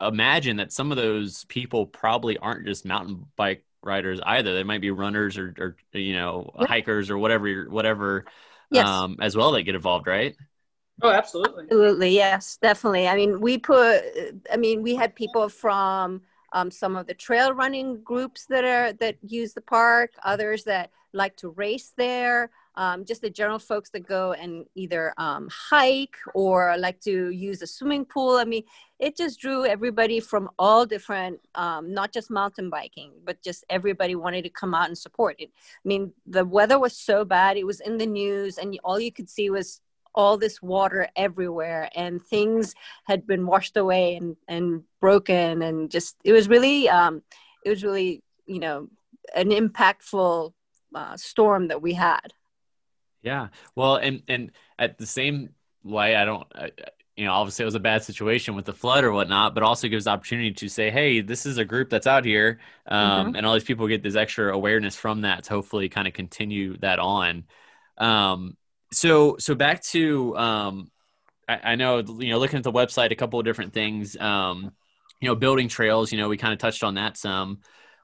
imagine 0.00 0.56
that 0.56 0.72
some 0.72 0.90
of 0.90 0.96
those 0.96 1.44
people 1.44 1.86
probably 1.86 2.38
aren't 2.38 2.66
just 2.66 2.84
mountain 2.84 3.26
bike 3.36 3.64
riders 3.88 4.20
either. 4.24 4.54
They 4.54 4.62
might 4.62 4.80
be 4.80 4.90
runners 4.92 5.36
or, 5.36 5.54
or 5.58 5.76
you 5.98 6.14
know 6.14 6.52
hikers 6.56 7.10
or 7.10 7.18
whatever 7.18 7.64
whatever 7.64 8.24
yes. 8.70 8.86
um, 8.86 9.16
as 9.20 9.36
well 9.36 9.52
that 9.52 9.62
get 9.62 9.74
involved, 9.74 10.06
right? 10.06 10.36
Oh, 11.02 11.10
absolutely. 11.10 11.64
Absolutely, 11.64 12.10
yes, 12.10 12.58
definitely. 12.60 13.08
I 13.08 13.14
mean, 13.14 13.40
we 13.40 13.56
put, 13.56 14.02
I 14.52 14.56
mean, 14.56 14.82
we 14.82 14.96
had 14.96 15.14
people 15.14 15.48
from 15.48 16.22
um, 16.52 16.70
some 16.70 16.96
of 16.96 17.06
the 17.06 17.14
trail 17.14 17.52
running 17.52 18.02
groups 18.02 18.46
that 18.46 18.64
are 18.64 18.92
that 18.94 19.16
use 19.22 19.52
the 19.52 19.60
park, 19.60 20.10
others 20.24 20.64
that 20.64 20.90
like 21.12 21.36
to 21.36 21.50
race 21.50 21.92
there, 21.96 22.50
um, 22.78 23.04
just 23.04 23.22
the 23.22 23.28
general 23.28 23.58
folks 23.58 23.90
that 23.90 24.06
go 24.06 24.32
and 24.32 24.64
either 24.76 25.12
um, 25.18 25.48
hike 25.50 26.16
or 26.32 26.76
like 26.78 27.00
to 27.00 27.30
use 27.30 27.60
a 27.60 27.66
swimming 27.66 28.04
pool. 28.04 28.36
I 28.36 28.44
mean, 28.44 28.62
it 29.00 29.16
just 29.16 29.40
drew 29.40 29.66
everybody 29.66 30.20
from 30.20 30.48
all 30.60 30.86
different, 30.86 31.40
um, 31.56 31.92
not 31.92 32.12
just 32.12 32.30
mountain 32.30 32.70
biking, 32.70 33.10
but 33.24 33.42
just 33.42 33.64
everybody 33.68 34.14
wanted 34.14 34.42
to 34.42 34.50
come 34.50 34.76
out 34.76 34.86
and 34.86 34.96
support 34.96 35.34
it. 35.40 35.50
I 35.84 35.88
mean, 35.88 36.12
the 36.24 36.44
weather 36.44 36.78
was 36.78 36.96
so 36.96 37.24
bad; 37.24 37.56
it 37.56 37.66
was 37.66 37.80
in 37.80 37.98
the 37.98 38.06
news, 38.06 38.58
and 38.58 38.78
all 38.84 39.00
you 39.00 39.10
could 39.10 39.28
see 39.28 39.50
was 39.50 39.80
all 40.14 40.38
this 40.38 40.62
water 40.62 41.08
everywhere 41.16 41.90
and 41.94 42.24
things 42.24 42.74
had 43.04 43.26
been 43.26 43.46
washed 43.46 43.76
away 43.76 44.16
and, 44.16 44.36
and 44.48 44.82
broken 45.00 45.62
and 45.62 45.90
just 45.90 46.16
it 46.24 46.32
was 46.32 46.48
really 46.48 46.88
um, 46.88 47.22
it 47.64 47.70
was 47.70 47.84
really 47.84 48.22
you 48.46 48.58
know 48.58 48.88
an 49.36 49.50
impactful 49.50 50.52
uh, 50.94 51.16
storm 51.16 51.68
that 51.68 51.82
we 51.82 51.92
had 51.92 52.32
yeah. 53.22 53.48
Well 53.74 53.96
and 53.96 54.22
and 54.28 54.52
at 54.78 54.98
the 54.98 55.06
same 55.06 55.50
way 55.84 56.16
i 56.16 56.24
don't 56.24 56.46
I, 56.54 56.70
you 57.18 57.24
know 57.24 57.32
obviously 57.32 57.64
it 57.64 57.66
was 57.66 57.74
a 57.74 57.80
bad 57.80 58.04
situation 58.04 58.54
with 58.54 58.64
the 58.64 58.72
flood 58.72 59.02
or 59.02 59.12
whatnot 59.12 59.54
but 59.54 59.64
also 59.64 59.88
gives 59.88 60.06
opportunity 60.06 60.52
to 60.52 60.68
say 60.68 60.90
hey 60.90 61.20
this 61.20 61.46
is 61.46 61.58
a 61.58 61.64
group 61.64 61.90
that's 61.90 62.06
out 62.06 62.24
here 62.24 62.60
um, 62.86 63.28
mm-hmm. 63.28 63.36
and 63.36 63.44
all 63.44 63.54
these 63.54 63.64
people 63.64 63.88
get 63.88 64.02
this 64.02 64.14
extra 64.14 64.54
awareness 64.54 64.94
from 64.94 65.22
that 65.22 65.44
to 65.44 65.50
hopefully 65.50 65.88
kind 65.88 66.06
of 66.06 66.14
continue 66.14 66.76
that 66.78 67.00
on. 67.00 67.44
Um, 67.98 68.56
so 68.92 69.36
so 69.38 69.56
back 69.56 69.82
to 69.84 70.36
um, 70.36 70.90
I, 71.48 71.72
I, 71.72 71.74
know 71.74 71.98
you 71.98 72.30
know 72.30 72.38
looking 72.38 72.58
at 72.58 72.62
the 72.62 72.72
website 72.72 73.10
a 73.10 73.16
couple 73.16 73.40
of 73.40 73.44
different 73.44 73.72
things 73.72 74.16
um, 74.16 74.72
you 75.20 75.28
know 75.28 75.34
building 75.34 75.68
trails 75.68 76.12
you 76.12 76.18
know 76.18 76.28
we 76.28 76.36
kind 76.36 76.52
of 76.52 76.60
touched 76.60 76.84
on 76.84 76.94
that 76.94 77.16
some. 77.16 77.58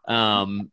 Um, 0.07 0.71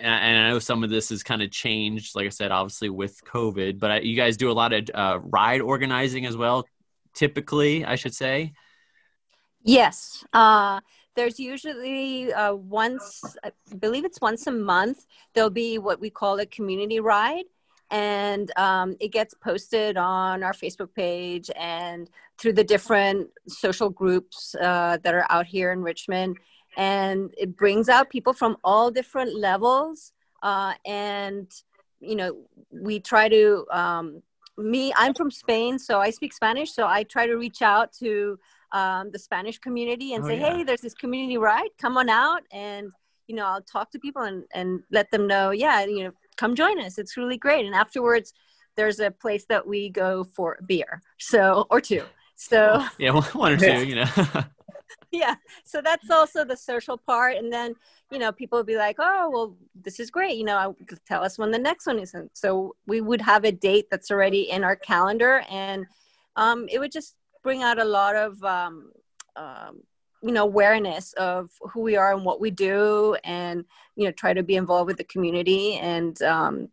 and, 0.00 0.38
I 0.38 0.50
know 0.50 0.58
some 0.58 0.84
of 0.84 0.90
this 0.90 1.10
has 1.10 1.22
kind 1.22 1.42
of 1.42 1.50
changed 1.50 2.14
like 2.14 2.26
I 2.26 2.30
said 2.30 2.50
obviously 2.50 2.90
with 2.90 3.22
COVID 3.24 3.78
but 3.78 3.90
I, 3.90 3.98
you 4.00 4.16
guys 4.16 4.36
do 4.36 4.50
a 4.50 4.52
lot 4.52 4.72
of 4.72 4.90
uh, 4.94 5.18
ride 5.22 5.60
organizing 5.60 6.26
as 6.26 6.36
well 6.36 6.66
typically 7.14 7.84
I 7.84 7.96
should 7.96 8.14
say 8.14 8.52
yes 9.62 10.24
uh, 10.32 10.80
there's 11.16 11.38
usually 11.38 12.32
uh, 12.32 12.54
once 12.54 13.22
I 13.44 13.52
believe 13.78 14.04
it's 14.04 14.20
once 14.20 14.46
a 14.46 14.52
month 14.52 15.06
there'll 15.34 15.50
be 15.50 15.78
what 15.78 16.00
we 16.00 16.10
call 16.10 16.38
a 16.40 16.46
community 16.46 17.00
ride 17.00 17.44
and 17.90 18.56
um, 18.56 18.96
it 19.00 19.08
gets 19.08 19.34
posted 19.34 19.96
on 19.96 20.42
our 20.42 20.52
Facebook 20.52 20.94
page 20.94 21.50
and 21.56 22.08
through 22.38 22.52
the 22.52 22.64
different 22.64 23.28
social 23.48 23.90
groups 23.90 24.54
uh, 24.60 24.98
that 25.02 25.14
are 25.14 25.26
out 25.28 25.46
here 25.46 25.72
in 25.72 25.82
Richmond. 25.82 26.38
And 26.76 27.32
it 27.36 27.56
brings 27.56 27.88
out 27.88 28.10
people 28.10 28.32
from 28.32 28.56
all 28.62 28.90
different 28.90 29.34
levels. 29.34 30.12
Uh, 30.42 30.74
and, 30.86 31.50
you 32.00 32.16
know, 32.16 32.44
we 32.70 33.00
try 33.00 33.28
to, 33.28 33.66
um, 33.70 34.22
me, 34.56 34.92
I'm 34.96 35.14
from 35.14 35.30
Spain, 35.30 35.78
so 35.78 36.00
I 36.00 36.10
speak 36.10 36.32
Spanish. 36.32 36.72
So 36.72 36.86
I 36.86 37.02
try 37.02 37.26
to 37.26 37.34
reach 37.34 37.62
out 37.62 37.92
to 37.94 38.38
um, 38.72 39.10
the 39.10 39.18
Spanish 39.18 39.58
community 39.58 40.14
and 40.14 40.24
oh, 40.24 40.28
say, 40.28 40.38
yeah. 40.38 40.56
hey, 40.56 40.64
there's 40.64 40.80
this 40.80 40.94
community 40.94 41.38
ride, 41.38 41.70
come 41.80 41.96
on 41.96 42.08
out. 42.08 42.42
And, 42.52 42.92
you 43.26 43.34
know, 43.34 43.46
I'll 43.46 43.62
talk 43.62 43.90
to 43.92 43.98
people 43.98 44.22
and, 44.22 44.44
and 44.54 44.82
let 44.90 45.10
them 45.10 45.26
know, 45.26 45.50
yeah, 45.50 45.84
you 45.84 46.04
know, 46.04 46.12
come 46.36 46.54
join 46.54 46.80
us. 46.80 46.98
It's 46.98 47.16
really 47.16 47.36
great. 47.36 47.66
And 47.66 47.74
afterwards, 47.74 48.32
there's 48.76 49.00
a 49.00 49.10
place 49.10 49.44
that 49.48 49.66
we 49.66 49.90
go 49.90 50.24
for 50.24 50.58
beer, 50.66 51.02
so 51.18 51.66
or 51.70 51.80
two. 51.80 52.02
So 52.36 52.84
yeah, 52.98 53.12
one 53.32 53.52
or 53.52 53.56
two, 53.56 53.84
you 53.84 53.96
know. 53.96 54.06
yeah, 55.12 55.34
so 55.64 55.80
that's 55.82 56.10
also 56.10 56.44
the 56.44 56.56
social 56.56 56.96
part, 56.96 57.36
and 57.36 57.52
then 57.52 57.74
you 58.12 58.18
know 58.18 58.30
people 58.30 58.58
would 58.58 58.66
be 58.66 58.76
like, 58.76 58.96
oh, 58.98 59.30
well, 59.32 59.56
this 59.74 59.98
is 59.98 60.10
great. 60.10 60.36
You 60.36 60.44
know, 60.44 60.76
tell 61.06 61.24
us 61.24 61.38
when 61.38 61.50
the 61.50 61.58
next 61.58 61.86
one 61.86 61.98
is. 61.98 62.14
And 62.14 62.30
so 62.32 62.76
we 62.86 63.00
would 63.00 63.20
have 63.20 63.44
a 63.44 63.52
date 63.52 63.86
that's 63.90 64.10
already 64.10 64.50
in 64.50 64.62
our 64.62 64.76
calendar, 64.76 65.42
and 65.50 65.86
um, 66.36 66.66
it 66.70 66.78
would 66.78 66.92
just 66.92 67.16
bring 67.42 67.62
out 67.62 67.80
a 67.80 67.84
lot 67.84 68.14
of 68.14 68.42
um, 68.44 68.92
um, 69.36 69.82
you 70.22 70.32
know 70.32 70.44
awareness 70.44 71.12
of 71.14 71.50
who 71.72 71.80
we 71.80 71.96
are 71.96 72.14
and 72.14 72.24
what 72.24 72.40
we 72.40 72.50
do 72.50 73.16
and 73.24 73.64
you 73.96 74.04
know 74.04 74.12
try 74.12 74.32
to 74.32 74.42
be 74.42 74.56
involved 74.56 74.86
with 74.86 74.98
the 74.98 75.04
community 75.04 75.74
and 75.74 76.20
um, 76.22 76.68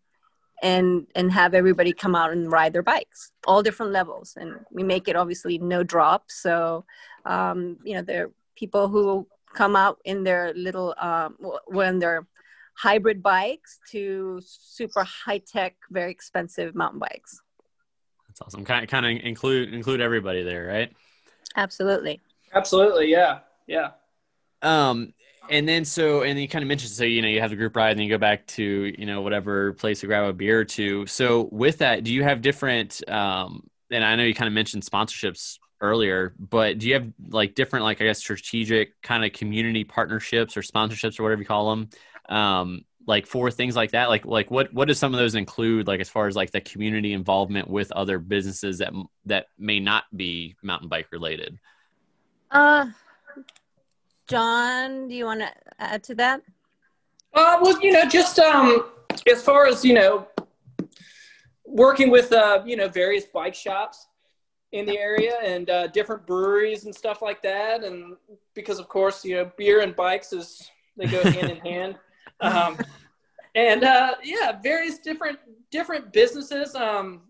and 0.61 1.07
and 1.15 1.31
have 1.31 1.53
everybody 1.53 1.93
come 1.93 2.15
out 2.15 2.31
and 2.31 2.51
ride 2.51 2.73
their 2.73 2.83
bikes 2.83 3.31
all 3.45 3.61
different 3.61 3.91
levels. 3.91 4.35
And 4.39 4.59
we 4.71 4.83
make 4.83 5.07
it 5.07 5.15
obviously 5.15 5.57
no 5.57 5.83
drop. 5.83 6.25
So 6.29 6.85
um, 7.25 7.77
you 7.83 7.95
know 7.95 8.01
there 8.01 8.25
are 8.25 8.31
people 8.55 8.87
who 8.87 9.27
come 9.53 9.75
out 9.75 9.99
in 10.05 10.23
their 10.23 10.53
little 10.53 10.95
um, 10.99 11.37
when 11.67 11.99
they're 11.99 12.27
hybrid 12.73 13.23
bikes 13.23 13.79
to 13.89 14.39
super 14.43 15.03
high 15.03 15.39
tech 15.39 15.75
very 15.89 16.11
expensive 16.11 16.75
mountain 16.75 16.99
bikes. 16.99 17.41
That's 18.27 18.41
awesome. 18.41 18.65
Kind 18.65 18.83
of 18.83 18.89
kind 18.89 19.05
of 19.05 19.23
include 19.23 19.73
include 19.73 20.01
everybody 20.01 20.43
there 20.43 20.67
right? 20.67 20.91
Absolutely. 21.55 22.21
Absolutely, 22.53 23.09
yeah, 23.11 23.39
yeah. 23.65 23.91
Um, 24.61 25.13
and 25.49 25.67
then 25.67 25.85
so, 25.85 26.23
and 26.23 26.39
you 26.39 26.47
kind 26.47 26.63
of 26.63 26.67
mentioned, 26.67 26.91
so 26.91 27.03
you 27.03 27.21
know, 27.21 27.27
you 27.27 27.41
have 27.41 27.49
the 27.49 27.55
group 27.55 27.75
ride, 27.75 27.91
and 27.91 27.99
then 27.99 28.05
you 28.05 28.11
go 28.11 28.17
back 28.17 28.45
to 28.47 28.93
you 28.97 29.05
know 29.05 29.21
whatever 29.21 29.73
place 29.73 30.01
to 30.01 30.07
grab 30.07 30.25
a 30.25 30.33
beer 30.33 30.59
or 30.59 30.65
two. 30.65 31.05
So 31.05 31.49
with 31.51 31.79
that, 31.79 32.03
do 32.03 32.13
you 32.13 32.23
have 32.23 32.41
different? 32.41 33.07
Um, 33.09 33.67
and 33.91 34.03
I 34.03 34.15
know 34.15 34.23
you 34.23 34.33
kind 34.33 34.47
of 34.47 34.53
mentioned 34.53 34.83
sponsorships 34.83 35.59
earlier, 35.79 36.33
but 36.39 36.79
do 36.79 36.87
you 36.87 36.95
have 36.95 37.07
like 37.29 37.55
different, 37.55 37.85
like 37.85 38.01
I 38.01 38.05
guess, 38.05 38.19
strategic 38.19 39.01
kind 39.01 39.23
of 39.23 39.31
community 39.33 39.83
partnerships 39.83 40.57
or 40.57 40.61
sponsorships 40.61 41.19
or 41.19 41.23
whatever 41.23 41.41
you 41.41 41.47
call 41.47 41.69
them? 41.69 41.89
Um, 42.29 42.85
like 43.07 43.25
for 43.25 43.49
things 43.49 43.75
like 43.75 43.91
that 43.91 44.09
like 44.09 44.25
like 44.25 44.51
what 44.51 44.71
what 44.73 44.87
does 44.87 44.99
some 44.99 45.13
of 45.13 45.17
those 45.17 45.33
include 45.33 45.87
like 45.87 46.01
as 46.01 46.09
far 46.09 46.27
as 46.27 46.35
like 46.35 46.51
the 46.51 46.61
community 46.61 47.13
involvement 47.13 47.67
with 47.69 47.91
other 47.93 48.19
businesses 48.19 48.77
that 48.79 48.91
that 49.25 49.47
may 49.57 49.79
not 49.79 50.03
be 50.15 50.55
mountain 50.61 50.89
bike 50.89 51.07
related 51.11 51.57
uh, 52.51 52.85
John, 54.27 55.07
do 55.07 55.15
you 55.15 55.25
want 55.25 55.39
to 55.39 55.51
add 55.79 56.03
to 56.03 56.15
that? 56.15 56.41
Uh, 57.33 57.59
well, 57.61 57.81
you 57.81 57.91
know, 57.91 58.05
just 58.05 58.39
um, 58.39 58.91
as 59.31 59.41
far 59.41 59.67
as 59.67 59.85
you 59.85 59.93
know, 59.93 60.27
working 61.65 62.09
with 62.09 62.31
uh, 62.33 62.61
you 62.65 62.75
know 62.75 62.89
various 62.89 63.25
bike 63.25 63.55
shops 63.55 64.07
in 64.73 64.85
the 64.85 64.97
area 64.97 65.35
and 65.43 65.69
uh, 65.69 65.87
different 65.87 66.27
breweries 66.27 66.83
and 66.83 66.93
stuff 66.93 67.21
like 67.21 67.41
that, 67.41 67.85
and 67.85 68.17
because 68.53 68.79
of 68.79 68.89
course 68.89 69.23
you 69.23 69.35
know 69.35 69.49
beer 69.57 69.79
and 69.79 69.95
bikes 69.95 70.33
is 70.33 70.69
they 70.97 71.05
go 71.05 71.23
hand 71.23 71.49
in 71.49 71.57
hand. 71.57 71.95
Um, 72.39 72.77
and 73.55 73.83
uh, 73.83 74.13
yeah, 74.23 74.59
various 74.61 74.99
different 74.99 75.39
different 75.71 76.13
businesses. 76.13 76.75
Um, 76.75 77.21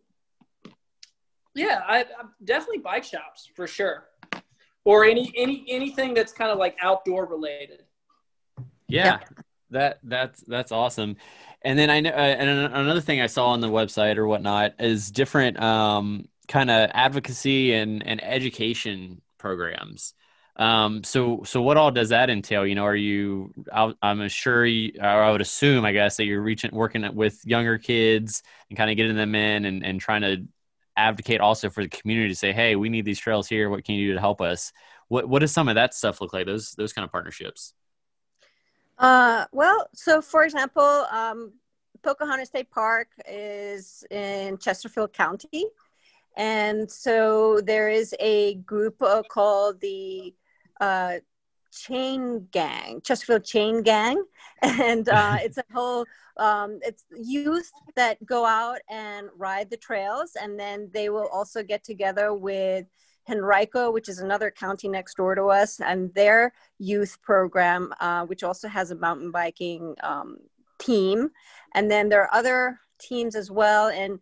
yeah, 1.56 1.80
I, 1.88 2.00
I 2.02 2.24
definitely 2.44 2.80
bike 2.80 3.06
shops 3.06 3.50
for 3.56 3.68
sure 3.68 4.08
or 4.88 5.04
any 5.04 5.34
any 5.36 5.66
anything 5.68 6.14
that's 6.14 6.32
kind 6.32 6.50
of 6.50 6.58
like 6.58 6.78
outdoor 6.82 7.26
related. 7.26 7.84
Yeah, 8.88 9.20
that 9.72 10.00
that's 10.02 10.40
that's 10.48 10.72
awesome. 10.72 11.18
And 11.62 11.78
then 11.78 11.90
I 11.90 12.00
know, 12.00 12.12
uh, 12.12 12.14
and 12.14 12.50
another 12.74 13.02
thing 13.02 13.20
I 13.20 13.28
saw 13.28 13.48
on 13.48 13.60
the 13.60 13.68
website 13.68 14.16
or 14.16 14.26
whatnot 14.26 14.76
is 14.80 15.12
different 15.12 15.62
um, 15.62 16.30
kind 16.48 16.72
of 16.72 16.90
advocacy 16.94 17.74
and 17.74 18.02
and 18.08 18.24
education 18.24 19.22
programs. 19.38 20.14
Um, 20.56 21.04
so 21.04 21.44
so 21.44 21.62
what 21.62 21.76
all 21.76 21.92
does 21.92 22.10
that 22.10 22.30
entail? 22.30 22.66
You 22.66 22.76
know, 22.76 22.86
are 22.86 22.96
you? 22.96 23.54
I'm 24.02 24.30
sure, 24.30 24.66
you, 24.66 24.94
or 25.02 25.06
I 25.06 25.32
would 25.32 25.42
assume, 25.42 25.84
I 25.84 25.92
guess, 25.92 26.16
that 26.16 26.24
you're 26.24 26.42
reaching 26.42 26.72
working 26.74 27.14
with 27.14 27.46
younger 27.46 27.78
kids 27.78 28.42
and 28.70 28.78
kind 28.78 28.90
of 28.90 28.96
getting 28.96 29.18
them 29.18 29.36
in 29.36 29.66
and 29.66 29.86
and 29.86 30.00
trying 30.00 30.22
to 30.22 30.48
advocate 30.98 31.40
also 31.40 31.70
for 31.70 31.84
the 31.84 31.90
community 31.90 32.30
to 32.30 32.36
say, 32.36 32.52
hey, 32.52 32.76
we 32.76 32.90
need 32.90 33.06
these 33.06 33.20
trails 33.20 33.48
here. 33.48 33.70
What 33.70 33.86
can 33.86 33.96
you 33.96 34.10
do 34.10 34.14
to 34.16 34.20
help 34.20 34.42
us? 34.42 34.74
What 35.08 35.30
what 35.30 35.40
does 35.40 35.54
some 35.54 35.70
of 35.70 35.76
that 35.76 35.94
stuff 35.94 36.20
look 36.20 36.34
like? 36.34 36.46
Those 36.46 36.72
those 36.72 36.92
kind 36.92 37.06
of 37.06 37.12
partnerships. 37.12 37.74
Uh, 38.98 39.46
well, 39.52 39.88
so 39.94 40.22
for 40.22 40.44
example, 40.44 41.06
um, 41.12 41.54
Pocahontas 42.04 42.50
State 42.50 42.72
Park 42.72 43.10
is 43.28 44.04
in 44.10 44.58
Chesterfield 44.58 45.14
County, 45.14 45.66
and 46.36 46.90
so 46.92 47.62
there 47.62 47.90
is 47.90 48.14
a 48.20 48.56
group 48.56 49.02
uh, 49.02 49.24
called 49.30 49.80
the 49.80 50.34
uh, 50.82 51.18
chain 51.80 52.48
gang 52.52 53.02
chesterfield 53.02 53.44
chain 53.44 53.82
gang. 53.84 54.24
And 54.64 55.08
uh, 55.08 55.38
it's 55.42 55.58
a 55.58 55.64
whole 55.74 56.06
um, 56.38 56.80
it's 56.82 57.06
youth 57.16 57.72
that 57.96 58.24
go 58.26 58.46
out 58.46 58.80
and 58.90 59.28
ride 59.38 59.70
the 59.70 59.78
trails. 59.78 60.32
And 60.42 60.60
then 60.60 60.90
they 60.94 61.10
will 61.10 61.28
also 61.28 61.64
get 61.64 61.84
together 61.84 62.34
with 62.34 62.86
henrico 63.30 63.92
which 63.92 64.08
is 64.08 64.20
another 64.20 64.50
county 64.50 64.88
next 64.88 65.16
door 65.16 65.36
to 65.36 65.48
us 65.48 65.82
and 65.82 66.14
their 66.14 66.54
youth 66.80 67.22
program 67.22 67.94
uh, 68.00 68.26
which 68.26 68.42
also 68.42 68.70
has 68.70 68.90
a 68.92 68.96
mountain 68.96 69.32
biking 69.32 69.94
um, 70.02 70.38
team. 70.80 71.30
And 71.74 71.92
then 71.92 72.10
there 72.10 72.22
are 72.22 72.34
other 72.34 72.80
teams 73.00 73.36
as 73.36 73.52
well. 73.52 73.90
And 73.90 74.20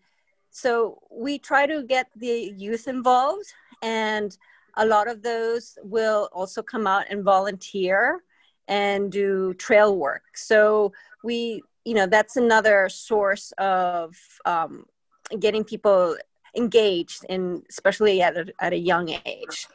so 0.51 0.99
we 1.11 1.37
try 1.37 1.65
to 1.65 1.83
get 1.83 2.07
the 2.15 2.53
youth 2.55 2.87
involved, 2.87 3.47
and 3.81 4.35
a 4.77 4.85
lot 4.85 5.07
of 5.07 5.21
those 5.21 5.77
will 5.83 6.29
also 6.33 6.61
come 6.61 6.87
out 6.87 7.05
and 7.09 7.23
volunteer 7.23 8.21
and 8.67 9.11
do 9.11 9.53
trail 9.55 9.95
work. 9.97 10.23
So 10.35 10.93
we, 11.23 11.61
you 11.83 11.93
know, 11.93 12.07
that's 12.07 12.35
another 12.35 12.89
source 12.89 13.53
of 13.57 14.15
um, 14.45 14.85
getting 15.39 15.63
people 15.63 16.17
engaged, 16.55 17.25
and 17.29 17.63
especially 17.69 18.21
at 18.21 18.37
a, 18.37 18.53
at 18.59 18.73
a 18.73 18.77
young 18.77 19.09
age. 19.25 19.67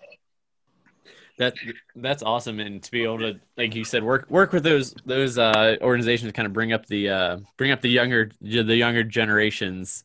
That 1.38 1.54
that's 1.96 2.22
awesome, 2.22 2.60
and 2.60 2.82
to 2.82 2.90
be 2.90 3.04
able 3.04 3.20
to, 3.20 3.40
like 3.56 3.74
you 3.74 3.84
said, 3.84 4.02
work 4.02 4.28
work 4.28 4.52
with 4.52 4.62
those 4.62 4.94
those 5.06 5.38
uh, 5.38 5.76
organizations 5.80 6.28
to 6.28 6.32
kind 6.34 6.44
of 6.46 6.52
bring 6.52 6.72
up 6.72 6.84
the 6.86 7.08
uh, 7.08 7.36
bring 7.56 7.70
up 7.70 7.80
the 7.80 7.88
younger 7.88 8.30
the 8.42 8.76
younger 8.76 9.04
generations 9.04 10.04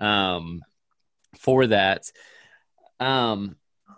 um, 0.00 0.62
for 1.38 1.68
that. 1.68 2.10
Um, 2.98 3.56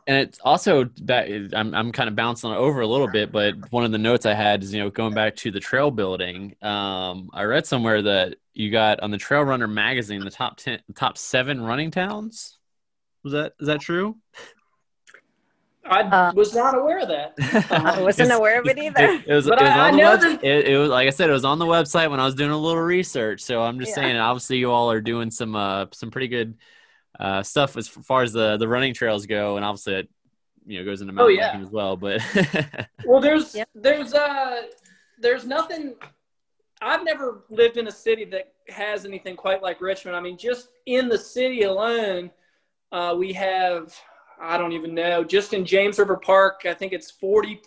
and 0.09 0.17
it's 0.17 0.39
also 0.43 0.85
that 1.03 1.29
I'm, 1.55 1.75
I'm 1.75 1.93
kind 1.93 2.09
of 2.09 2.17
bouncing 2.17 2.51
over 2.51 2.81
a 2.81 2.87
little 2.87 3.09
bit, 3.09 3.31
but 3.31 3.55
one 3.71 3.85
of 3.85 3.93
the 3.93 3.99
notes 3.99 4.25
I 4.25 4.33
had 4.33 4.63
is, 4.63 4.73
you 4.73 4.83
know, 4.83 4.89
going 4.89 5.13
back 5.13 5.37
to 5.37 5.51
the 5.51 5.61
trail 5.61 5.91
building. 5.91 6.55
Um, 6.63 7.29
I 7.35 7.43
read 7.45 7.67
somewhere 7.67 8.01
that 8.01 8.37
you 8.55 8.71
got 8.71 9.01
on 9.01 9.11
the 9.11 9.19
Trail 9.19 9.43
Runner 9.43 9.69
magazine, 9.69 10.25
the 10.25 10.31
top 10.31 10.57
10, 10.57 10.81
top 10.95 11.19
seven 11.19 11.61
running 11.61 11.91
towns. 11.91 12.57
Was 13.23 13.35
that, 13.35 13.53
is 13.61 13.67
that 13.67 13.81
true? 13.81 14.17
I 15.85 16.01
uh, 16.01 16.33
was 16.35 16.55
not 16.55 16.77
aware 16.77 17.01
of 17.01 17.09
that. 17.09 17.35
I 17.71 18.01
wasn't 18.01 18.33
aware 18.33 18.61
of 18.61 18.67
it 18.67 18.79
either. 18.79 19.05
It, 19.05 19.27
it 19.27 19.35
was, 19.35 19.47
it 19.47 19.51
was 19.51 19.63
I, 19.63 19.89
on 19.89 19.97
the 19.97 20.03
website. 20.03 20.45
It, 20.45 20.69
it, 20.69 20.79
was 20.79 20.89
like 20.89 21.07
I 21.07 21.11
said, 21.11 21.29
it 21.29 21.35
was 21.35 21.45
on 21.45 21.59
the 21.59 21.67
website 21.67 22.11
when 22.11 22.21
I 22.21 22.25
was 22.25 22.35
doing 22.35 22.51
a 22.51 22.57
little 22.57 22.81
research. 22.81 23.43
So 23.43 23.63
I'm 23.63 23.79
just 23.79 23.91
yeah. 23.91 23.97
saying, 23.97 24.17
obviously, 24.17 24.59
you 24.59 24.71
all 24.71 24.91
are 24.91 25.01
doing 25.01 25.31
some 25.31 25.57
uh, 25.57 25.87
some 25.93 26.11
pretty 26.11 26.29
good 26.29 26.57
uh, 27.19 27.43
stuff 27.43 27.77
as 27.77 27.89
far 27.89 28.23
as 28.23 28.33
the 28.33 28.57
the 28.57 28.69
running 28.69 28.95
trails 28.95 29.27
go, 29.27 29.57
and 29.57 29.65
obviously 29.65 29.95
it 29.95 30.09
you 30.67 30.79
know 30.79 30.85
goes 30.85 31.01
into 31.01 31.13
mountain 31.13 31.37
oh, 31.37 31.41
yeah. 31.41 31.49
biking 31.49 31.67
as 31.67 31.71
well. 31.71 31.97
But 31.97 32.21
well, 33.05 33.21
there's 33.21 33.55
yep. 33.55 33.69
there's 33.75 34.15
uh 34.15 34.63
there's 35.19 35.45
nothing. 35.45 35.95
I've 36.81 37.05
never 37.05 37.43
lived 37.51 37.77
in 37.77 37.89
a 37.89 37.93
city 37.93 38.25
that 38.27 38.53
has 38.69 39.05
anything 39.05 39.35
quite 39.35 39.63
like 39.63 39.81
Richmond. 39.81 40.17
I 40.17 40.21
mean, 40.21 40.39
just 40.39 40.69
in 40.87 41.09
the 41.09 41.19
city 41.19 41.63
alone, 41.63 42.31
uh, 42.93 43.17
we 43.19 43.33
have 43.33 43.93
I 44.41 44.57
don't 44.59 44.73
even 44.73 44.95
know. 44.95 45.25
Just 45.25 45.55
in 45.55 45.65
James 45.65 45.99
River 45.99 46.17
Park, 46.17 46.63
I 46.67 46.75
think 46.75 46.93
it's 46.93 47.11
40 47.11 47.61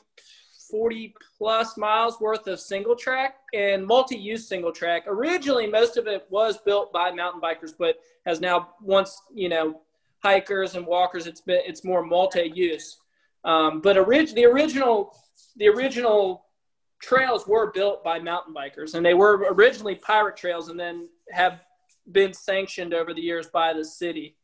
40 0.69 1.13
plus 1.41 1.75
miles 1.75 2.19
worth 2.19 2.45
of 2.45 2.59
single 2.59 2.95
track 2.95 3.37
and 3.51 3.83
multi-use 3.83 4.47
single 4.47 4.71
track. 4.71 5.05
Originally, 5.07 5.65
most 5.65 5.97
of 5.97 6.05
it 6.05 6.27
was 6.29 6.59
built 6.59 6.93
by 6.93 7.09
mountain 7.09 7.41
bikers, 7.41 7.73
but 7.75 7.95
has 8.27 8.39
now 8.39 8.69
once 8.79 9.23
you 9.33 9.49
know 9.49 9.81
hikers 10.19 10.75
and 10.75 10.85
walkers, 10.85 11.25
it's 11.25 11.41
been 11.41 11.59
it's 11.65 11.83
more 11.83 12.05
multi-use. 12.05 12.99
Um, 13.43 13.81
but 13.81 13.97
orig- 13.97 14.35
the 14.35 14.45
original 14.45 15.17
the 15.55 15.67
original 15.67 16.45
trails 17.01 17.47
were 17.47 17.71
built 17.71 18.03
by 18.03 18.19
mountain 18.19 18.53
bikers, 18.53 18.93
and 18.93 19.03
they 19.03 19.15
were 19.15 19.47
originally 19.49 19.95
pirate 19.95 20.37
trails, 20.37 20.69
and 20.69 20.79
then 20.79 21.09
have 21.31 21.61
been 22.11 22.33
sanctioned 22.33 22.93
over 22.93 23.15
the 23.15 23.21
years 23.21 23.47
by 23.47 23.73
the 23.73 23.83
city. 23.83 24.35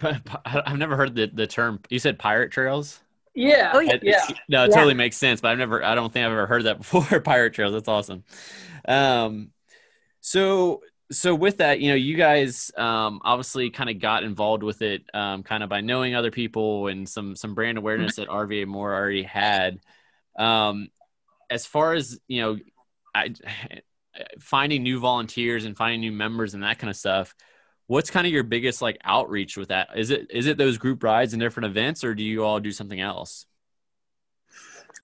I've 0.46 0.78
never 0.78 0.96
heard 0.96 1.14
the, 1.14 1.26
the 1.26 1.46
term. 1.46 1.80
You 1.90 1.98
said 1.98 2.18
pirate 2.18 2.52
trails. 2.52 3.02
Yeah. 3.34 3.70
Oh, 3.74 3.80
yeah. 3.80 3.98
yeah. 4.02 4.26
No, 4.48 4.64
it 4.64 4.70
yeah. 4.70 4.74
totally 4.74 4.94
makes 4.94 5.16
sense, 5.16 5.40
but 5.40 5.50
I've 5.50 5.58
never, 5.58 5.82
I 5.84 5.94
don't 5.94 6.12
think 6.12 6.24
I've 6.24 6.32
ever 6.32 6.46
heard 6.46 6.64
that 6.64 6.78
before. 6.90 7.20
Pirate 7.20 7.54
trails. 7.54 7.72
That's 7.72 7.88
awesome. 7.88 8.24
Um, 8.86 9.50
so, 10.20 10.82
so 11.10 11.34
with 11.34 11.58
that, 11.58 11.80
you 11.80 11.90
know, 11.90 11.94
you 11.94 12.16
guys, 12.16 12.70
um, 12.76 13.20
obviously 13.24 13.70
kind 13.70 13.90
of 13.90 14.00
got 14.00 14.24
involved 14.24 14.62
with 14.62 14.82
it, 14.82 15.02
um, 15.14 15.42
kind 15.42 15.62
of 15.62 15.68
by 15.68 15.80
knowing 15.80 16.14
other 16.14 16.30
people 16.30 16.86
and 16.88 17.08
some, 17.08 17.36
some 17.36 17.54
brand 17.54 17.78
awareness 17.78 18.16
that 18.16 18.28
RVA 18.28 18.66
more 18.66 18.94
already 18.94 19.22
had. 19.22 19.80
Um, 20.38 20.88
as 21.50 21.66
far 21.66 21.94
as, 21.94 22.18
you 22.28 22.40
know, 22.40 22.58
I, 23.14 23.34
finding 24.40 24.82
new 24.82 25.00
volunteers 25.00 25.64
and 25.64 25.76
finding 25.76 26.00
new 26.00 26.12
members 26.12 26.54
and 26.54 26.62
that 26.62 26.78
kind 26.78 26.90
of 26.90 26.96
stuff, 26.96 27.34
what's 27.86 28.10
kind 28.10 28.26
of 28.26 28.32
your 28.32 28.42
biggest 28.42 28.82
like 28.82 28.98
outreach 29.04 29.56
with 29.56 29.68
that? 29.68 29.90
Is 29.96 30.10
it 30.10 30.28
is 30.30 30.46
it 30.46 30.58
those 30.58 30.78
group 30.78 31.02
rides 31.02 31.32
and 31.32 31.40
different 31.40 31.66
events 31.66 32.04
or 32.04 32.14
do 32.14 32.22
you 32.22 32.44
all 32.44 32.60
do 32.60 32.72
something 32.72 33.00
else? 33.00 33.46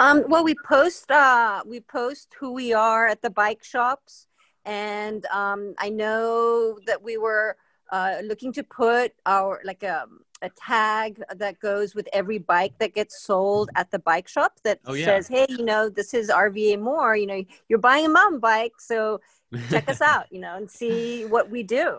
Um, 0.01 0.25
well 0.29 0.45
we 0.45 0.55
post 0.55 1.11
uh, 1.11 1.63
we 1.67 1.81
post 1.81 2.35
who 2.39 2.53
we 2.53 2.73
are 2.73 3.07
at 3.07 3.21
the 3.23 3.31
bike 3.31 3.65
shops 3.65 4.29
and 4.69 5.25
um, 5.27 5.75
i 5.79 5.89
know 5.89 6.79
that 6.87 7.03
we 7.03 7.17
were 7.17 7.57
uh, 7.91 8.17
looking 8.23 8.53
to 8.53 8.63
put 8.63 9.13
our 9.25 9.61
like 9.65 9.83
a, 9.83 10.03
um, 10.03 10.21
a 10.43 10.51
tag 10.51 11.21
that 11.37 11.59
goes 11.59 11.97
with 11.97 12.07
every 12.13 12.39
bike 12.39 12.75
that 12.79 12.95
gets 12.95 13.23
sold 13.23 13.71
at 13.75 13.91
the 13.91 13.99
bike 13.99 14.29
shop 14.29 14.53
that 14.63 14.79
oh, 14.87 14.93
yeah. 14.93 15.07
says 15.07 15.27
hey 15.27 15.47
you 15.49 15.65
know 15.65 15.89
this 15.89 16.15
is 16.15 16.29
rva 16.29 16.79
more 16.79 17.17
you 17.17 17.27
know 17.27 17.43
you're 17.69 17.79
buying 17.79 18.07
a 18.07 18.09
mountain 18.09 18.39
bike 18.39 18.75
so 18.79 19.21
check 19.69 19.89
us 19.89 20.01
out 20.13 20.27
you 20.31 20.39
know 20.39 20.55
and 20.55 20.71
see 20.71 21.25
what 21.25 21.51
we 21.51 21.65
do 21.65 21.99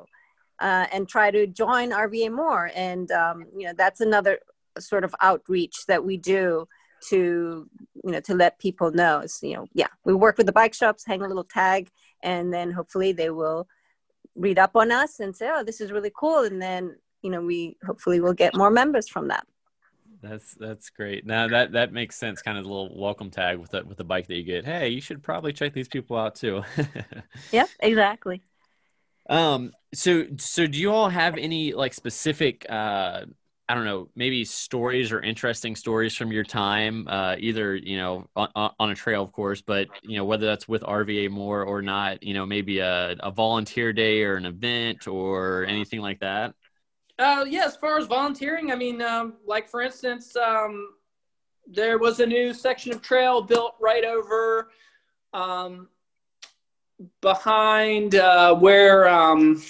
uh, 0.59 0.87
and 0.91 1.07
try 1.07 1.31
to 1.31 1.47
join 1.47 1.91
RVA 1.91 2.33
more. 2.33 2.71
And 2.75 3.11
um, 3.11 3.45
you 3.55 3.67
know 3.67 3.73
that's 3.77 4.01
another 4.01 4.39
sort 4.77 5.03
of 5.03 5.15
outreach 5.21 5.85
that 5.87 6.03
we 6.03 6.17
do 6.17 6.67
to 7.09 7.67
you 8.03 8.11
know 8.11 8.19
to 8.21 8.35
let 8.35 8.59
people 8.59 8.91
know. 8.91 9.19
Is 9.19 9.39
you 9.41 9.55
know 9.55 9.67
yeah 9.73 9.87
we 10.05 10.13
work 10.13 10.37
with 10.37 10.47
the 10.47 10.53
bike 10.53 10.73
shops, 10.73 11.05
hang 11.05 11.21
a 11.21 11.27
little 11.27 11.43
tag, 11.43 11.89
and 12.23 12.53
then 12.53 12.71
hopefully 12.71 13.11
they 13.11 13.29
will 13.29 13.67
read 14.35 14.59
up 14.59 14.75
on 14.75 14.91
us 14.91 15.19
and 15.19 15.35
say 15.35 15.49
oh 15.51 15.63
this 15.63 15.81
is 15.81 15.91
really 15.91 16.11
cool, 16.15 16.43
and 16.43 16.61
then 16.61 16.95
you 17.21 17.29
know 17.29 17.41
we 17.41 17.77
hopefully 17.85 18.19
will 18.19 18.33
get 18.33 18.55
more 18.55 18.71
members 18.71 19.07
from 19.07 19.27
that. 19.29 19.45
That's 20.21 20.53
that's 20.55 20.89
great. 20.89 21.25
Now 21.25 21.47
that 21.47 21.71
that 21.71 21.93
makes 21.93 22.17
sense. 22.17 22.41
Kind 22.41 22.57
of 22.57 22.65
a 22.65 22.67
little 22.67 22.99
welcome 22.99 23.29
tag 23.29 23.57
with 23.57 23.71
the, 23.71 23.85
with 23.85 23.97
the 23.97 24.03
bike 24.03 24.27
that 24.27 24.35
you 24.35 24.43
get. 24.43 24.65
Hey, 24.65 24.89
you 24.89 24.99
should 24.99 25.23
probably 25.23 25.53
check 25.53 25.73
these 25.73 25.87
people 25.87 26.17
out 26.17 26.35
too. 26.35 26.63
yep, 27.51 27.69
exactly. 27.79 28.41
Um, 29.29 29.71
so 29.93 30.25
so 30.37 30.67
do 30.67 30.77
you 30.77 30.91
all 30.91 31.09
have 31.09 31.37
any 31.37 31.73
like 31.73 31.93
specific 31.93 32.65
uh 32.69 33.25
I 33.69 33.75
don't 33.75 33.85
know, 33.85 34.09
maybe 34.15 34.45
stories 34.45 35.11
or 35.11 35.21
interesting 35.21 35.75
stories 35.75 36.15
from 36.15 36.31
your 36.31 36.43
time, 36.43 37.07
uh, 37.07 37.35
either 37.37 37.75
you 37.75 37.97
know 37.97 38.27
on, 38.35 38.49
on, 38.79 38.89
a 38.89 38.95
trail, 38.95 39.21
of 39.21 39.31
course, 39.31 39.61
but 39.61 39.87
you 40.01 40.17
know 40.17 40.25
whether 40.25 40.47
that's 40.47 40.67
with 40.67 40.81
RVA 40.81 41.29
more 41.29 41.63
or 41.63 41.83
not, 41.83 42.23
you 42.23 42.33
know 42.33 42.47
maybe 42.47 42.79
a, 42.79 43.15
a 43.19 43.29
volunteer 43.29 43.93
day 43.93 44.23
or 44.23 44.37
an 44.37 44.47
event 44.47 45.07
or 45.07 45.65
anything 45.65 46.01
like 46.01 46.19
that. 46.21 46.55
Uh, 47.19 47.45
yeah, 47.47 47.65
as 47.65 47.75
far 47.75 47.99
as 47.99 48.07
volunteering, 48.07 48.71
I 48.71 48.75
mean, 48.75 49.03
um, 49.03 49.35
like 49.45 49.69
for 49.69 49.83
instance, 49.83 50.35
um, 50.35 50.87
there 51.67 51.99
was 51.99 52.21
a 52.21 52.25
new 52.25 52.55
section 52.55 52.91
of 52.91 53.03
trail 53.03 53.39
built 53.39 53.75
right 53.79 54.03
over 54.03 54.71
um, 55.33 55.89
behind 57.21 58.15
uh, 58.15 58.55
where 58.55 59.07
um, 59.07 59.61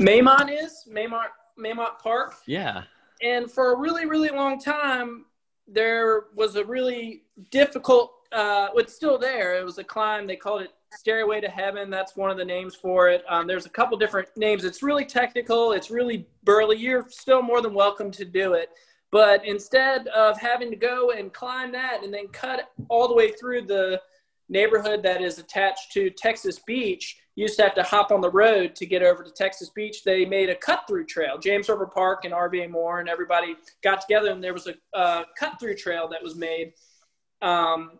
Maymont 0.00 0.50
is, 0.50 0.86
Maymont, 0.90 1.28
Maymont 1.58 1.98
Park. 1.98 2.34
Yeah. 2.46 2.82
And 3.22 3.50
for 3.50 3.74
a 3.74 3.78
really, 3.78 4.06
really 4.06 4.30
long 4.30 4.58
time, 4.58 5.26
there 5.68 6.24
was 6.34 6.56
a 6.56 6.64
really 6.64 7.22
difficult, 7.50 8.12
uh, 8.32 8.68
it's 8.74 8.94
still 8.94 9.18
there. 9.18 9.58
It 9.58 9.64
was 9.64 9.78
a 9.78 9.84
climb. 9.84 10.26
They 10.26 10.36
called 10.36 10.62
it 10.62 10.70
Stairway 10.92 11.40
to 11.40 11.48
Heaven. 11.48 11.90
That's 11.90 12.16
one 12.16 12.30
of 12.30 12.36
the 12.36 12.44
names 12.44 12.74
for 12.74 13.08
it. 13.08 13.24
Um, 13.28 13.46
there's 13.46 13.66
a 13.66 13.70
couple 13.70 13.96
different 13.98 14.28
names. 14.36 14.64
It's 14.64 14.82
really 14.82 15.04
technical. 15.04 15.72
It's 15.72 15.90
really 15.90 16.26
burly. 16.44 16.76
You're 16.78 17.06
still 17.10 17.42
more 17.42 17.60
than 17.60 17.74
welcome 17.74 18.10
to 18.12 18.24
do 18.24 18.54
it. 18.54 18.70
But 19.12 19.44
instead 19.44 20.06
of 20.08 20.38
having 20.38 20.70
to 20.70 20.76
go 20.76 21.10
and 21.10 21.32
climb 21.32 21.72
that 21.72 22.02
and 22.04 22.14
then 22.14 22.28
cut 22.28 22.70
all 22.88 23.08
the 23.08 23.14
way 23.14 23.32
through 23.32 23.62
the 23.66 24.00
neighborhood 24.50 25.02
that 25.04 25.22
is 25.22 25.38
attached 25.38 25.92
to 25.92 26.10
Texas 26.10 26.58
Beach 26.58 27.16
used 27.36 27.56
to 27.56 27.62
have 27.62 27.74
to 27.74 27.82
hop 27.82 28.10
on 28.10 28.20
the 28.20 28.30
road 28.30 28.74
to 28.74 28.84
get 28.84 29.02
over 29.02 29.22
to 29.22 29.30
Texas 29.30 29.70
Beach. 29.70 30.04
They 30.04 30.26
made 30.26 30.50
a 30.50 30.54
cut 30.54 30.82
through 30.86 31.06
trail. 31.06 31.38
James 31.38 31.68
River 31.68 31.86
Park 31.86 32.24
and 32.24 32.34
RVA 32.34 32.68
More 32.68 33.00
and 33.00 33.08
everybody 33.08 33.56
got 33.82 34.02
together, 34.02 34.30
and 34.30 34.44
there 34.44 34.52
was 34.52 34.66
a 34.66 34.74
uh, 34.96 35.24
cut 35.38 35.58
through 35.58 35.76
trail 35.76 36.08
that 36.08 36.22
was 36.22 36.36
made. 36.36 36.74
Um, 37.40 37.92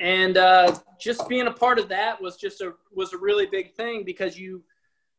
and 0.00 0.36
uh, 0.36 0.76
just 1.00 1.28
being 1.28 1.46
a 1.46 1.52
part 1.52 1.78
of 1.78 1.88
that 1.88 2.20
was 2.20 2.36
just 2.36 2.60
a 2.60 2.72
was 2.92 3.12
a 3.12 3.18
really 3.18 3.46
big 3.46 3.74
thing 3.74 4.04
because 4.04 4.38
you 4.38 4.62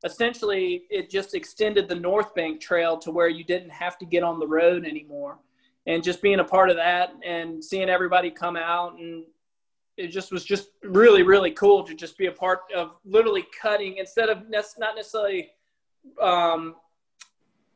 essentially 0.03 0.83
it 0.89 1.09
just 1.09 1.35
extended 1.35 1.87
the 1.87 1.95
North 1.95 2.33
Bank 2.33 2.59
Trail 2.61 2.97
to 2.99 3.11
where 3.11 3.29
you 3.29 3.43
didn't 3.43 3.71
have 3.71 3.97
to 3.99 4.05
get 4.05 4.23
on 4.23 4.39
the 4.39 4.47
road 4.47 4.85
anymore. 4.85 5.37
And 5.85 6.03
just 6.03 6.21
being 6.21 6.39
a 6.39 6.43
part 6.43 6.69
of 6.69 6.75
that 6.75 7.13
and 7.25 7.63
seeing 7.63 7.89
everybody 7.89 8.31
come 8.31 8.55
out 8.55 8.97
and 8.99 9.23
it 9.99 10.07
just 10.07 10.31
was 10.31 10.43
just 10.43 10.69
really 10.83 11.23
really 11.23 11.51
cool 11.51 11.83
to 11.83 11.93
just 11.93 12.17
be 12.17 12.27
a 12.27 12.31
part 12.31 12.61
of 12.75 12.95
literally 13.05 13.45
cutting 13.61 13.97
instead 13.97 14.29
of 14.29 14.49
ne- 14.49 14.61
not 14.77 14.95
necessarily 14.95 15.49
um, 16.21 16.75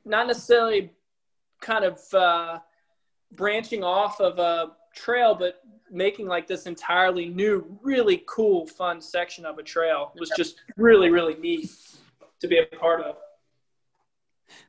not 0.06 0.28
necessarily 0.28 0.92
kind 1.62 1.86
of 1.86 2.00
uh, 2.14 2.60
branching 3.34 3.84
off 3.84 4.20
of 4.22 4.40
a 4.40 4.72
trail 4.96 5.36
but 5.36 5.62
making 5.92 6.28
like 6.28 6.48
this 6.48 6.66
entirely 6.66 7.28
new 7.28 7.78
really 7.82 8.24
cool 8.28 8.66
fun 8.66 9.00
section 9.02 9.46
of 9.46 9.58
a 9.60 9.64
trail 9.64 10.12
it 10.16 10.20
was 10.20 10.32
just 10.36 10.62
really 10.78 11.10
really 11.10 11.36
neat 11.36 11.70
to 12.44 12.48
be 12.48 12.60
a 12.60 12.76
part 12.76 13.02
of. 13.02 13.16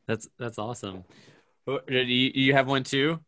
That's 0.07 0.29
that's 0.39 0.59
awesome. 0.59 1.05
Do 1.67 1.81
you, 1.89 2.31
you 2.35 2.53
have 2.55 2.69
one 2.69 2.85
too? 2.85 3.21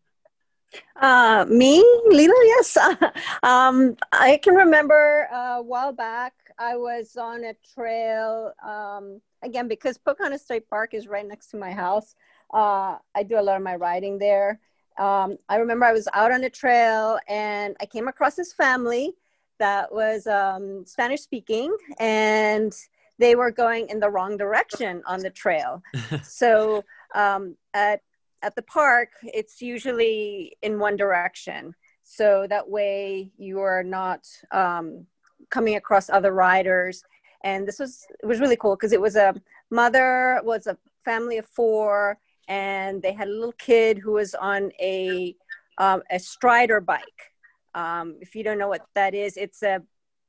Uh, 1.00 1.44
me, 1.48 1.84
Lila, 2.08 2.34
yes. 2.44 2.76
um, 3.42 3.96
I 4.12 4.38
can 4.42 4.54
remember 4.54 5.28
uh, 5.32 5.58
a 5.58 5.62
while 5.62 5.92
back, 5.92 6.34
I 6.58 6.76
was 6.76 7.16
on 7.16 7.44
a 7.44 7.54
trail. 7.74 8.52
Um, 8.64 9.20
again, 9.42 9.68
because 9.68 9.98
Pocahontas 9.98 10.42
State 10.42 10.68
Park 10.68 10.94
is 10.94 11.06
right 11.06 11.26
next 11.26 11.48
to 11.48 11.56
my 11.56 11.70
house, 11.70 12.14
uh, 12.52 12.96
I 13.14 13.22
do 13.22 13.38
a 13.38 13.42
lot 13.42 13.56
of 13.56 13.62
my 13.62 13.76
riding 13.76 14.18
there. 14.18 14.60
Um, 14.98 15.36
I 15.48 15.56
remember 15.56 15.84
I 15.84 15.92
was 15.92 16.08
out 16.14 16.32
on 16.32 16.44
a 16.44 16.50
trail 16.50 17.18
and 17.28 17.76
I 17.80 17.86
came 17.86 18.08
across 18.08 18.34
this 18.34 18.52
family 18.52 19.12
that 19.58 19.92
was 19.92 20.26
um, 20.26 20.84
Spanish 20.86 21.20
speaking 21.20 21.76
and 21.98 22.74
they 23.18 23.34
were 23.34 23.50
going 23.50 23.88
in 23.88 24.00
the 24.00 24.08
wrong 24.08 24.36
direction 24.36 25.02
on 25.06 25.20
the 25.20 25.30
trail. 25.30 25.82
so 26.22 26.84
um, 27.14 27.56
at 27.74 28.00
at 28.42 28.54
the 28.54 28.62
park, 28.62 29.10
it's 29.22 29.60
usually 29.60 30.56
in 30.62 30.78
one 30.78 30.96
direction. 30.96 31.74
So 32.02 32.46
that 32.48 32.68
way 32.68 33.30
you 33.36 33.60
are 33.60 33.82
not 33.82 34.26
um, 34.52 35.06
coming 35.50 35.76
across 35.76 36.08
other 36.08 36.32
riders. 36.32 37.02
And 37.42 37.66
this 37.66 37.78
was 37.78 38.06
it 38.22 38.26
was 38.26 38.40
really 38.40 38.56
cool 38.56 38.76
because 38.76 38.92
it 38.92 39.00
was 39.00 39.16
a 39.16 39.34
mother 39.70 40.40
was 40.44 40.66
a 40.66 40.78
family 41.04 41.38
of 41.38 41.46
four, 41.46 42.18
and 42.48 43.02
they 43.02 43.12
had 43.12 43.28
a 43.28 43.30
little 43.32 43.52
kid 43.52 43.98
who 43.98 44.12
was 44.12 44.34
on 44.34 44.70
a 44.80 45.34
um, 45.78 46.02
a 46.10 46.18
strider 46.18 46.80
bike. 46.80 47.32
Um, 47.74 48.16
if 48.20 48.34
you 48.34 48.42
don't 48.42 48.58
know 48.58 48.68
what 48.68 48.86
that 48.94 49.14
is, 49.14 49.36
it's 49.36 49.62
a 49.62 49.82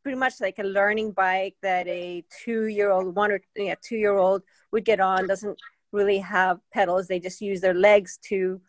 pretty 0.03 0.17
much 0.17 0.35
like 0.41 0.59
a 0.59 0.63
learning 0.63 1.11
bike 1.11 1.55
that 1.61 1.87
a 1.87 2.23
two-year-old, 2.43 3.15
one 3.15 3.31
or 3.31 3.41
yeah, 3.55 3.75
two-year-old 3.81 4.41
would 4.71 4.85
get 4.85 4.99
on. 4.99 5.27
Doesn't 5.27 5.57
really 5.97 6.19
have 6.19 6.59
pedals. 6.71 7.07
They 7.07 7.19
just 7.19 7.41
use 7.41 7.59
their 7.61 7.73
legs 7.73 8.17
to 8.29 8.61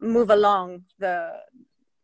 move 0.00 0.30
along 0.30 0.84
the 0.98 1.32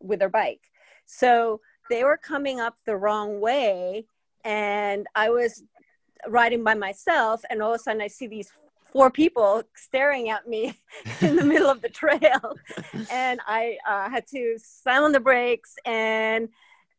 with 0.00 0.18
their 0.18 0.28
bike. 0.28 0.64
So 1.06 1.60
they 1.90 2.02
were 2.04 2.16
coming 2.16 2.60
up 2.60 2.76
the 2.84 2.96
wrong 2.96 3.40
way, 3.40 4.06
and 4.44 5.06
I 5.14 5.30
was 5.30 5.62
riding 6.28 6.64
by 6.64 6.74
myself, 6.74 7.42
and 7.48 7.62
all 7.62 7.72
of 7.74 7.80
a 7.80 7.82
sudden 7.82 8.02
I 8.02 8.08
see 8.08 8.26
these 8.26 8.50
four 8.92 9.10
people 9.10 9.62
staring 9.74 10.28
at 10.30 10.48
me 10.48 10.78
in 11.20 11.37
the 11.37 11.44
middle 11.44 11.70
of 11.70 11.80
the 11.80 11.88
trail, 11.88 12.56
and 13.10 13.40
I 13.46 13.78
uh, 13.88 14.10
had 14.10 14.26
to 14.28 14.56
slam 14.58 15.04
on 15.04 15.12
the 15.12 15.20
brakes 15.20 15.74
and 15.84 16.48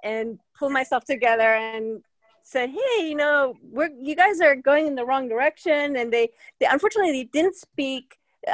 and 0.04 0.40
pull 0.58 0.70
myself 0.70 1.04
together 1.04 1.56
and 1.56 2.04
said, 2.46 2.70
"Hey, 2.70 3.10
you 3.10 3.16
know, 3.16 3.56
we're 3.76 3.90
you 4.10 4.16
guys 4.16 4.40
are 4.40 4.56
going 4.56 4.86
in 4.88 4.96
the 4.96 5.06
wrong 5.06 5.28
direction." 5.28 5.96
And 6.00 6.08
they, 6.14 6.26
they 6.60 6.68
unfortunately 6.76 7.12
they 7.12 7.30
didn't 7.38 7.56
speak 7.56 8.06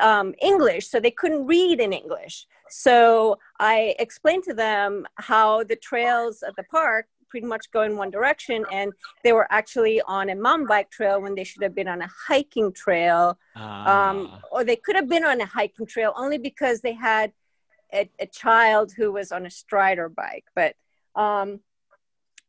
um, 0.10 0.34
English, 0.42 0.88
so 0.88 1.00
they 1.00 1.12
couldn't 1.22 1.46
read 1.46 1.80
in 1.86 1.92
English. 1.94 2.48
So 2.70 3.38
I 3.60 3.94
explained 4.00 4.44
to 4.46 4.54
them 4.54 5.06
how 5.16 5.64
the 5.72 5.76
trails 5.76 6.42
at 6.48 6.56
the 6.56 6.64
park 6.64 7.06
pretty 7.30 7.48
much 7.48 7.66
go 7.72 7.82
in 7.84 7.96
one 7.98 8.10
direction, 8.10 8.66
and 8.72 8.92
they 9.24 9.34
were 9.34 9.48
actually 9.52 10.02
on 10.18 10.30
a 10.30 10.36
mountain 10.36 10.68
bike 10.68 10.90
trail 10.90 11.22
when 11.22 11.34
they 11.36 11.46
should 11.46 11.64
have 11.64 11.76
been 11.76 11.88
on 11.88 12.02
a 12.02 12.10
hiking 12.28 12.72
trail, 12.74 13.38
um, 13.56 14.18
Ah. 14.28 14.42
or 14.52 14.64
they 14.66 14.76
could 14.76 14.96
have 14.96 15.10
been 15.16 15.26
on 15.32 15.40
a 15.40 15.46
hiking 15.46 15.86
trail 15.86 16.12
only 16.18 16.38
because 16.38 16.82
they 16.82 16.94
had 16.94 17.32
a, 17.94 18.10
a 18.20 18.26
child 18.26 18.92
who 18.98 19.12
was 19.14 19.32
on 19.32 19.46
a 19.46 19.50
strider 19.50 20.08
bike. 20.10 20.46
But 20.56 20.76
um, 21.16 21.60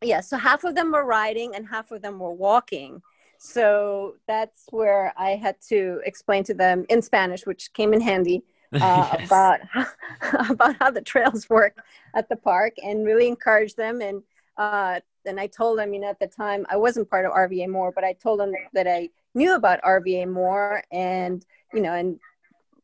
yeah, 0.03 0.21
so 0.21 0.37
half 0.37 0.65
of 0.65 0.75
them 0.75 0.93
were 0.93 1.05
riding 1.05 1.55
and 1.55 1.67
half 1.69 1.91
of 1.91 2.03
them 2.03 2.19
were 2.19 2.33
walking. 2.33 3.03
So 3.39 4.15
that's 4.29 4.67
where 4.71 5.13
I 5.17 5.31
had 5.31 5.57
to 5.69 6.01
explain 6.05 6.45
to 6.45 6.55
them 6.55 6.87
in 6.89 7.03
Spanish, 7.03 7.45
which 7.47 7.73
came 7.73 7.93
in 7.93 8.01
handy, 8.01 8.43
uh, 8.81 9.17
Yes. 9.19 9.27
about 9.27 9.61
about 10.51 10.77
how 10.79 10.91
the 10.91 11.03
trails 11.03 11.49
work 11.51 11.77
at 12.15 12.29
the 12.29 12.37
park, 12.37 12.75
and 12.83 13.05
really 13.05 13.27
encourage 13.29 13.75
them. 13.75 14.01
And 14.01 14.23
uh, 14.57 15.01
and 15.27 15.41
I 15.41 15.47
told 15.49 15.79
them, 15.79 15.93
you 15.93 16.01
know, 16.01 16.11
at 16.11 16.21
the 16.21 16.27
time 16.29 16.67
I 16.71 16.77
wasn't 16.77 17.11
part 17.11 17.27
of 17.27 17.33
RVA 17.33 17.69
more, 17.69 17.93
but 17.93 18.05
I 18.05 18.13
told 18.15 18.41
them 18.41 18.53
that 18.75 18.87
I 18.87 19.09
knew 19.35 19.55
about 19.55 19.83
RVA 19.83 20.29
more, 20.31 20.83
and 20.93 21.45
you 21.73 21.81
know, 21.81 21.95
and 21.95 22.19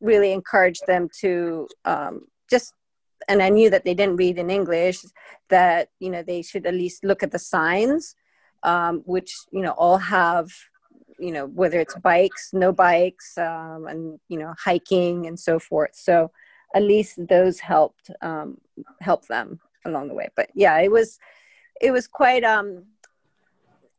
really 0.00 0.32
encouraged 0.32 0.86
them 0.86 1.08
to 1.20 1.68
um, 1.84 2.22
just. 2.50 2.74
And 3.28 3.42
I 3.42 3.48
knew 3.48 3.70
that 3.70 3.84
they 3.84 3.94
didn't 3.94 4.16
read 4.16 4.38
in 4.38 4.50
English, 4.50 5.00
that 5.48 5.90
you 5.98 6.10
know 6.10 6.22
they 6.22 6.42
should 6.42 6.66
at 6.66 6.74
least 6.74 7.04
look 7.04 7.22
at 7.22 7.32
the 7.32 7.38
signs, 7.38 8.14
um, 8.62 9.02
which 9.06 9.34
you 9.50 9.62
know 9.62 9.72
all 9.72 9.98
have 9.98 10.50
you 11.18 11.32
know 11.32 11.46
whether 11.46 11.80
it's 11.80 11.96
bikes 11.96 12.50
no 12.52 12.70
bikes 12.70 13.36
um, 13.38 13.86
and 13.88 14.20
you 14.28 14.38
know 14.38 14.54
hiking 14.56 15.26
and 15.26 15.38
so 15.38 15.58
forth 15.58 15.90
so 15.92 16.30
at 16.76 16.82
least 16.82 17.18
those 17.28 17.58
helped 17.58 18.08
um, 18.22 18.56
help 19.00 19.26
them 19.26 19.58
along 19.84 20.06
the 20.06 20.14
way 20.14 20.28
but 20.36 20.48
yeah 20.54 20.78
it 20.78 20.92
was 20.92 21.18
it 21.80 21.90
was 21.90 22.06
quite 22.06 22.44
um 22.44 22.84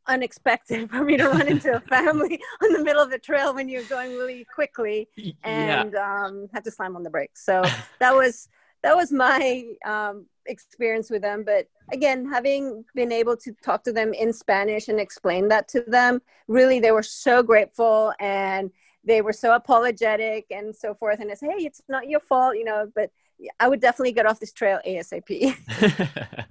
unexpected 0.10 0.90
for 0.92 1.04
me 1.04 1.16
to 1.16 1.28
run 1.30 1.48
into 1.48 1.76
a 1.76 1.80
family 1.82 2.42
on 2.64 2.74
the 2.74 2.84
middle 2.84 3.02
of 3.02 3.10
the 3.10 3.20
trail 3.20 3.54
when 3.54 3.70
you're 3.70 3.84
going 3.84 4.12
really 4.18 4.46
quickly 4.54 5.08
yeah. 5.16 5.34
and 5.44 5.96
um, 5.96 6.50
had 6.54 6.64
to 6.64 6.72
slam 6.72 6.96
on 6.96 7.04
the 7.04 7.10
brakes. 7.10 7.46
So 7.46 7.64
that 8.00 8.14
was 8.14 8.50
that 8.84 8.96
was 8.96 9.12
my 9.12 9.66
um, 9.86 10.26
experience 10.46 11.10
with 11.10 11.22
them. 11.22 11.44
But 11.44 11.68
again, 11.92 12.30
having 12.30 12.86
been 12.96 13.12
able 13.12 13.36
to 13.38 13.54
talk 13.64 13.84
to 13.84 13.94
them 13.94 14.14
in 14.14 14.34
Spanish 14.34 14.88
and 14.88 15.00
explain 15.00 15.48
that 15.50 15.68
to 15.70 15.82
them, 15.82 16.22
really 16.48 16.80
they 16.80 16.92
were 16.92 17.04
so 17.04 17.44
grateful 17.44 18.14
and 18.20 18.72
they 19.04 19.22
were 19.22 19.34
so 19.34 19.56
apologetic 19.56 20.46
and 20.52 20.76
so 20.76 20.94
forth. 20.94 21.20
And 21.20 21.30
I 21.30 21.34
it's 21.34 21.42
hey, 21.42 21.66
it's 21.66 21.82
not 21.88 22.10
your 22.10 22.20
fault, 22.20 22.56
you 22.56 22.64
know. 22.64 22.92
But 22.94 23.12
I 23.60 23.68
would 23.68 23.82
definitely 23.82 24.12
get 24.12 24.26
off 24.26 24.40
this 24.40 24.52
trail 24.52 24.80
asap. 24.86 25.56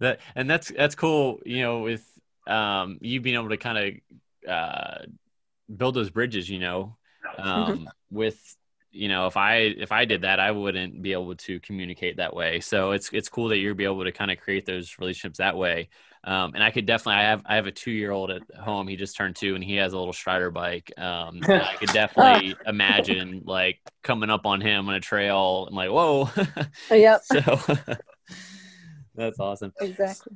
that 0.00 0.20
and 0.34 0.50
that's 0.50 0.70
that's 0.70 0.94
cool. 0.94 1.40
You 1.44 1.62
know, 1.62 1.80
with 1.80 2.06
um, 2.46 2.98
you 3.00 3.20
being 3.20 3.36
able 3.36 3.50
to 3.50 3.56
kind 3.56 3.78
of 3.78 4.50
uh, 4.50 5.04
build 5.74 5.94
those 5.94 6.10
bridges. 6.10 6.48
You 6.48 6.58
know, 6.60 6.96
um, 7.38 7.88
with 8.10 8.56
you 8.94 9.08
know 9.08 9.26
if 9.26 9.36
I 9.36 9.56
if 9.56 9.92
I 9.92 10.04
did 10.04 10.22
that, 10.22 10.40
I 10.40 10.50
wouldn't 10.50 11.02
be 11.02 11.12
able 11.12 11.34
to 11.34 11.60
communicate 11.60 12.16
that 12.18 12.34
way. 12.34 12.60
So 12.60 12.92
it's 12.92 13.10
it's 13.12 13.28
cool 13.28 13.48
that 13.48 13.58
you'll 13.58 13.74
be 13.74 13.84
able 13.84 14.04
to 14.04 14.12
kind 14.12 14.30
of 14.30 14.38
create 14.38 14.64
those 14.64 14.96
relationships 14.98 15.38
that 15.38 15.56
way. 15.56 15.88
Um, 16.26 16.52
and 16.54 16.64
I 16.64 16.70
could 16.70 16.86
definitely 16.86 17.22
I 17.22 17.28
have 17.28 17.42
I 17.44 17.56
have 17.56 17.66
a 17.66 17.72
two 17.72 17.90
year 17.90 18.10
old 18.10 18.30
at 18.30 18.42
home. 18.58 18.88
He 18.88 18.96
just 18.96 19.16
turned 19.16 19.36
two, 19.36 19.54
and 19.54 19.62
he 19.62 19.76
has 19.76 19.92
a 19.92 19.98
little 19.98 20.12
Strider 20.14 20.50
bike. 20.50 20.90
Um, 20.96 21.40
I 21.46 21.76
could 21.78 21.88
definitely 21.92 22.56
imagine 22.66 23.42
like 23.44 23.80
coming 24.02 24.30
up 24.30 24.46
on 24.46 24.60
him 24.60 24.88
on 24.88 24.94
a 24.94 25.00
trail 25.00 25.66
and 25.66 25.76
like 25.76 25.90
whoa. 25.90 26.30
yep, 26.90 27.22
so 27.24 27.40
that's 29.14 29.38
awesome 29.38 29.72
exactly. 29.80 30.32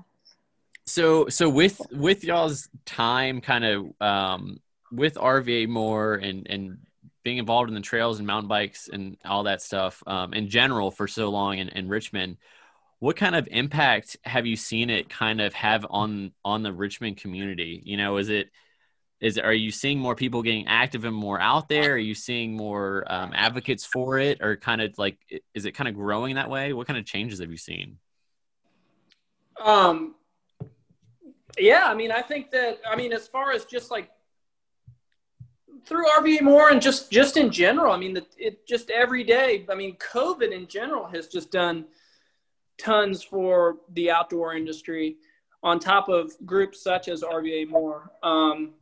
so 0.87 1.29
so 1.29 1.49
with 1.49 1.81
with 1.91 2.23
y'all's 2.23 2.69
time 2.87 3.41
kind 3.41 3.65
of 3.65 3.87
um 4.01 4.61
with 4.93 5.15
rva 5.15 5.69
more 5.69 6.15
and 6.15 6.47
and 6.49 6.79
being 7.29 7.39
involved 7.39 7.69
in 7.69 7.75
the 7.75 7.81
trails 7.81 8.19
and 8.19 8.27
mountain 8.27 8.49
bikes 8.49 8.89
and 8.89 9.17
all 9.25 9.45
that 9.45 9.63
stuff 9.63 10.03
um 10.07 10.33
in 10.33 10.49
general 10.49 10.91
for 10.91 11.07
so 11.07 11.29
long 11.29 11.59
in, 11.59 11.69
in 11.69 11.89
richmond 11.89 12.37
what 13.01 13.17
kind 13.17 13.37
of 13.37 13.47
impact 13.51 14.17
have 14.25 14.47
you 14.47 14.57
seen 14.57 14.91
it 14.91 15.09
kind 15.09 15.41
of 15.41 15.55
have 15.55 15.87
on 15.89 16.33
on 16.45 16.63
the 16.63 16.73
richmond 16.73 17.17
community? 17.17 17.81
You 17.85 17.97
know 17.97 18.17
is 18.17 18.29
it 18.29 18.51
is 19.21 19.39
are 19.39 19.53
you 19.53 19.71
seeing 19.71 19.99
more 19.99 20.15
people 20.15 20.43
getting 20.43 20.67
active 20.67 21.05
and 21.05 21.15
more 21.15 21.41
out 21.41 21.69
there? 21.69 21.95
Are 21.95 21.99
you 21.99 22.15
seeing 22.15 22.57
more 22.57 23.05
um, 23.09 23.33
advocates 23.35 23.85
for 23.85 24.19
it 24.19 24.41
or 24.41 24.57
kind 24.57 24.81
of 24.81 24.97
like 24.99 25.19
is 25.55 25.65
it 25.65 25.73
kind 25.73 25.89
of 25.89 25.95
growing 25.95 26.37
that 26.37 26.51
way? 26.51 26.73
What 26.73 26.87
kind 26.87 26.99
of 26.99 27.05
changes 27.05 27.41
have 27.41 27.51
you 27.51 27.57
seen? 27.57 27.99
Um, 29.63 30.15
yeah, 31.59 31.85
I 31.87 31.95
mean, 31.95 32.13
I 32.13 32.23
think 32.23 32.51
that 32.53 32.81
I 32.89 32.95
mean, 32.97 33.13
as 33.13 33.27
far 33.27 33.53
as 33.53 33.65
just 33.65 33.91
like 33.91 34.11
through 35.87 36.07
RVA 36.19 36.43
more 36.43 36.71
and 36.71 36.81
just 36.81 37.11
just 37.11 37.37
in 37.37 37.51
general, 37.51 37.93
I 37.93 37.97
mean, 37.99 38.15
the, 38.15 38.27
it 38.37 38.67
just 38.67 38.91
every 38.91 39.25
day. 39.25 39.65
I 39.71 39.75
mean, 39.75 39.97
COVID 39.97 40.53
in 40.53 40.67
general 40.67 41.07
has 41.09 41.29
just 41.29 41.51
done 41.51 41.85
tons 42.79 43.23
for 43.23 43.79
the 43.95 44.11
outdoor 44.11 44.55
industry. 44.55 45.17
On 45.65 45.81
top 45.81 46.09
of 46.09 46.33
groups 46.47 46.81
such 46.81 47.09
as 47.09 47.23
RVA 47.25 47.67
more, 47.69 48.13
um, 48.23 48.75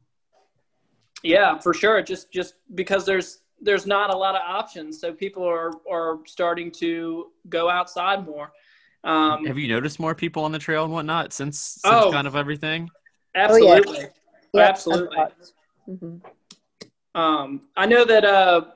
yeah, 1.23 1.59
for 1.59 1.73
sure. 1.73 2.03
Just 2.03 2.31
just 2.31 2.55
because 2.75 3.07
there's 3.07 3.41
there's 3.63 3.87
not 3.87 4.13
a 4.13 4.17
lot 4.17 4.35
of 4.35 4.43
options, 4.47 5.01
so 5.01 5.13
people 5.13 5.43
are 5.49 5.73
are 5.91 6.19
starting 6.27 6.71
to 6.73 7.29
go 7.49 7.71
outside 7.71 8.27
more. 8.27 8.53
Um, 9.05 9.47
Have 9.47 9.57
you 9.57 9.69
noticed 9.69 9.99
more 9.99 10.15
people 10.15 10.45
on 10.45 10.53
the 10.53 10.59
trail 10.59 10.85
and 10.85 10.93
whatnot 10.93 11.33
since, 11.33 11.59
since 11.59 11.85
Oh. 11.85 12.11
kind 12.11 12.27
of 12.27 12.35
everything? 12.37 12.91
absolutely. 13.37 14.01
Yep, 14.53 14.69
Absolutely. 14.69 15.17
Mhm. 15.89 16.21
Um, 17.17 17.63
I 17.77 17.87
know 17.87 18.05
that 18.05 18.25
uh, 18.27 18.67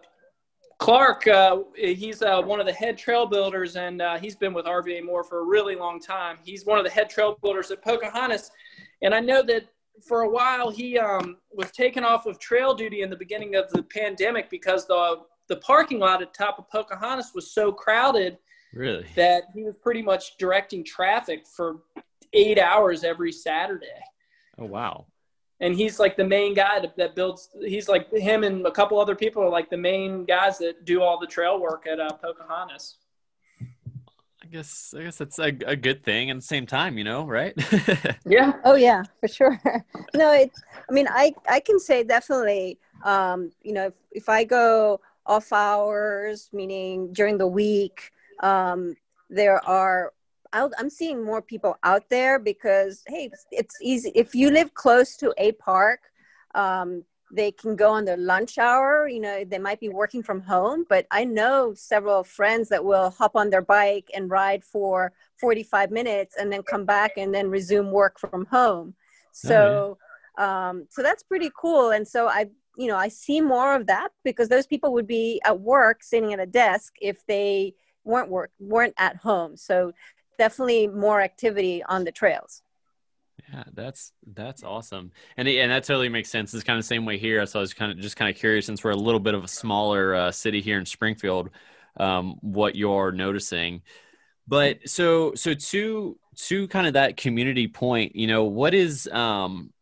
Clark, 0.79 1.29
uh, 1.29 1.59
he's 1.76 2.22
uh, 2.22 2.40
one 2.40 2.59
of 2.59 2.64
the 2.64 2.72
head 2.72 2.96
trail 2.96 3.26
builders, 3.26 3.76
and 3.76 4.00
uh, 4.00 4.18
he's 4.18 4.35
been 4.35 4.55
with 4.55 4.64
RVA 4.64 5.05
More 5.05 5.22
for 5.22 5.40
a 5.40 5.44
really 5.44 5.76
long 5.76 6.00
time. 6.00 6.38
He's 6.42 6.64
one 6.64 6.79
of 6.79 6.85
the 6.85 6.90
head 6.90 7.11
trail 7.11 7.38
builders 7.42 7.70
at 7.70 7.85
Pocahontas, 7.85 8.50
and 9.03 9.14
I 9.14 9.20
know 9.20 9.42
that 9.42 9.66
for 10.09 10.22
a 10.22 10.29
while 10.29 10.70
he 10.70 10.98
um, 10.98 11.37
was 11.53 11.70
taken 11.72 12.03
off 12.03 12.24
of 12.24 12.38
trail 12.38 12.74
duty 12.74 13.03
in 13.03 13.11
the 13.11 13.16
beginning 13.16 13.57
of 13.57 13.68
the 13.70 13.83
pandemic 13.83 14.48
because 14.48 14.87
the 14.87 15.20
the 15.48 15.57
parking 15.57 15.98
lot 15.98 16.22
at 16.22 16.33
top 16.33 16.59
of 16.59 16.70
Pocahontas 16.70 17.33
was 17.35 17.50
so 17.50 17.70
crowded 17.70 18.38
really 18.72 19.05
that 19.16 19.44
he 19.53 19.64
was 19.64 19.76
pretty 19.76 20.00
much 20.00 20.38
directing 20.38 20.83
traffic 20.83 21.44
for 21.46 21.81
eight 22.33 22.59
hours 22.59 23.05
every 23.05 23.33
Saturday. 23.33 23.87
Oh 24.59 24.64
wow! 24.64 25.05
And 25.60 25.74
he's 25.74 25.98
like 25.98 26.16
the 26.16 26.24
main 26.24 26.54
guy 26.54 26.80
that, 26.80 26.96
that 26.96 27.14
builds. 27.14 27.50
He's 27.60 27.88
like 27.88 28.10
him 28.12 28.44
and 28.44 28.66
a 28.66 28.70
couple 28.70 28.98
other 28.98 29.14
people 29.14 29.42
are 29.42 29.50
like 29.50 29.68
the 29.68 29.76
main 29.76 30.24
guys 30.24 30.58
that 30.58 30.84
do 30.84 31.02
all 31.02 31.18
the 31.18 31.26
trail 31.26 31.60
work 31.60 31.86
at 31.86 32.00
uh, 32.00 32.12
Pocahontas. 32.14 32.96
I 34.42 34.46
guess 34.50 34.94
I 34.96 35.02
guess 35.02 35.18
that's 35.18 35.38
a, 35.38 35.52
a 35.66 35.76
good 35.76 36.02
thing 36.02 36.30
at 36.30 36.36
the 36.36 36.42
same 36.42 36.66
time, 36.66 36.96
you 36.96 37.04
know, 37.04 37.26
right? 37.26 37.54
yeah. 38.26 38.54
Oh 38.64 38.74
yeah, 38.74 39.02
for 39.20 39.28
sure. 39.28 39.60
no, 40.14 40.32
it's. 40.32 40.60
I 40.88 40.92
mean, 40.92 41.06
I 41.10 41.34
I 41.48 41.60
can 41.60 41.78
say 41.78 42.04
definitely. 42.04 42.78
Um, 43.04 43.52
you 43.62 43.72
know, 43.72 43.86
if, 43.86 43.94
if 44.12 44.28
I 44.28 44.44
go 44.44 45.00
off 45.26 45.52
hours, 45.52 46.48
meaning 46.52 47.12
during 47.12 47.38
the 47.38 47.46
week, 47.46 48.10
um, 48.42 48.96
there 49.28 49.64
are. 49.66 50.12
I'll, 50.52 50.70
I'm 50.78 50.90
seeing 50.90 51.24
more 51.24 51.42
people 51.42 51.76
out 51.82 52.08
there 52.10 52.38
because 52.38 53.02
hey, 53.06 53.30
it's 53.50 53.76
easy 53.82 54.12
if 54.14 54.34
you 54.34 54.50
live 54.50 54.74
close 54.74 55.16
to 55.18 55.32
a 55.38 55.52
park. 55.52 56.00
Um, 56.54 57.04
they 57.32 57.52
can 57.52 57.76
go 57.76 57.90
on 57.90 58.04
their 58.04 58.16
lunch 58.16 58.58
hour 58.58 59.08
you 59.08 59.20
know 59.20 59.44
they 59.44 59.58
might 59.58 59.80
be 59.80 59.88
working 59.88 60.22
from 60.22 60.40
home 60.40 60.84
but 60.88 61.06
i 61.10 61.24
know 61.24 61.72
several 61.74 62.24
friends 62.24 62.68
that 62.68 62.84
will 62.84 63.10
hop 63.10 63.36
on 63.36 63.50
their 63.50 63.62
bike 63.62 64.10
and 64.14 64.30
ride 64.30 64.64
for 64.64 65.12
45 65.40 65.90
minutes 65.90 66.36
and 66.38 66.52
then 66.52 66.62
come 66.62 66.84
back 66.84 67.12
and 67.16 67.34
then 67.34 67.48
resume 67.48 67.90
work 67.90 68.18
from 68.18 68.46
home 68.46 68.94
so 69.32 69.56
oh, 69.56 69.98
yeah. 70.38 70.68
um, 70.68 70.86
so 70.90 71.02
that's 71.02 71.22
pretty 71.22 71.50
cool 71.56 71.90
and 71.90 72.06
so 72.06 72.28
i 72.28 72.46
you 72.76 72.88
know 72.88 72.96
i 72.96 73.08
see 73.08 73.40
more 73.40 73.74
of 73.74 73.86
that 73.86 74.08
because 74.24 74.48
those 74.48 74.66
people 74.66 74.92
would 74.92 75.06
be 75.06 75.40
at 75.44 75.60
work 75.60 76.02
sitting 76.02 76.32
at 76.32 76.40
a 76.40 76.46
desk 76.46 76.94
if 77.00 77.24
they 77.26 77.74
weren't 78.04 78.30
work 78.30 78.50
weren't 78.58 78.94
at 78.98 79.16
home 79.16 79.56
so 79.56 79.92
definitely 80.44 80.88
more 80.88 81.20
activity 81.20 81.83
on 81.94 82.05
the 82.05 82.12
trails 82.20 82.62
yeah, 83.53 83.64
that's 83.72 84.12
that's 84.35 84.62
awesome, 84.62 85.12
and 85.37 85.48
and 85.48 85.72
that 85.72 85.85
totally 85.85 86.09
makes 86.09 86.31
sense. 86.31 86.55
It's 86.55 86.64
kind 86.64 86.79
of 86.79 86.85
the 86.85 86.88
same 86.88 87.05
way 87.05 87.18
here. 87.18 87.44
So 87.46 87.59
I 87.59 87.62
was 87.62 87.74
kind 87.74 87.90
of 87.92 87.98
just 87.98 88.16
kind 88.16 88.31
of 88.31 88.37
curious, 88.37 88.66
since 88.66 88.83
we're 88.85 88.90
a 88.90 88.96
little 88.96 89.20
bit 89.20 89.35
of 89.35 89.44
a 89.44 89.48
smaller 89.48 90.14
uh, 90.14 90.33
city 90.33 90.61
here 90.61 90.79
in 90.79 90.87
Springfield, 90.87 91.50
um, 91.98 92.37
what 92.40 92.76
you're 92.76 93.12
noticing. 93.12 93.83
But 94.46 94.88
so 94.88 95.35
so 95.35 95.55
to 95.55 96.18
to 96.37 96.68
kind 96.68 96.87
of 96.87 96.94
that 96.94 97.16
community 97.16 97.68
point, 97.68 98.14
you 98.16 98.26
know, 98.26 98.44
what 98.44 98.74
is 98.74 99.09
um, 99.09 99.72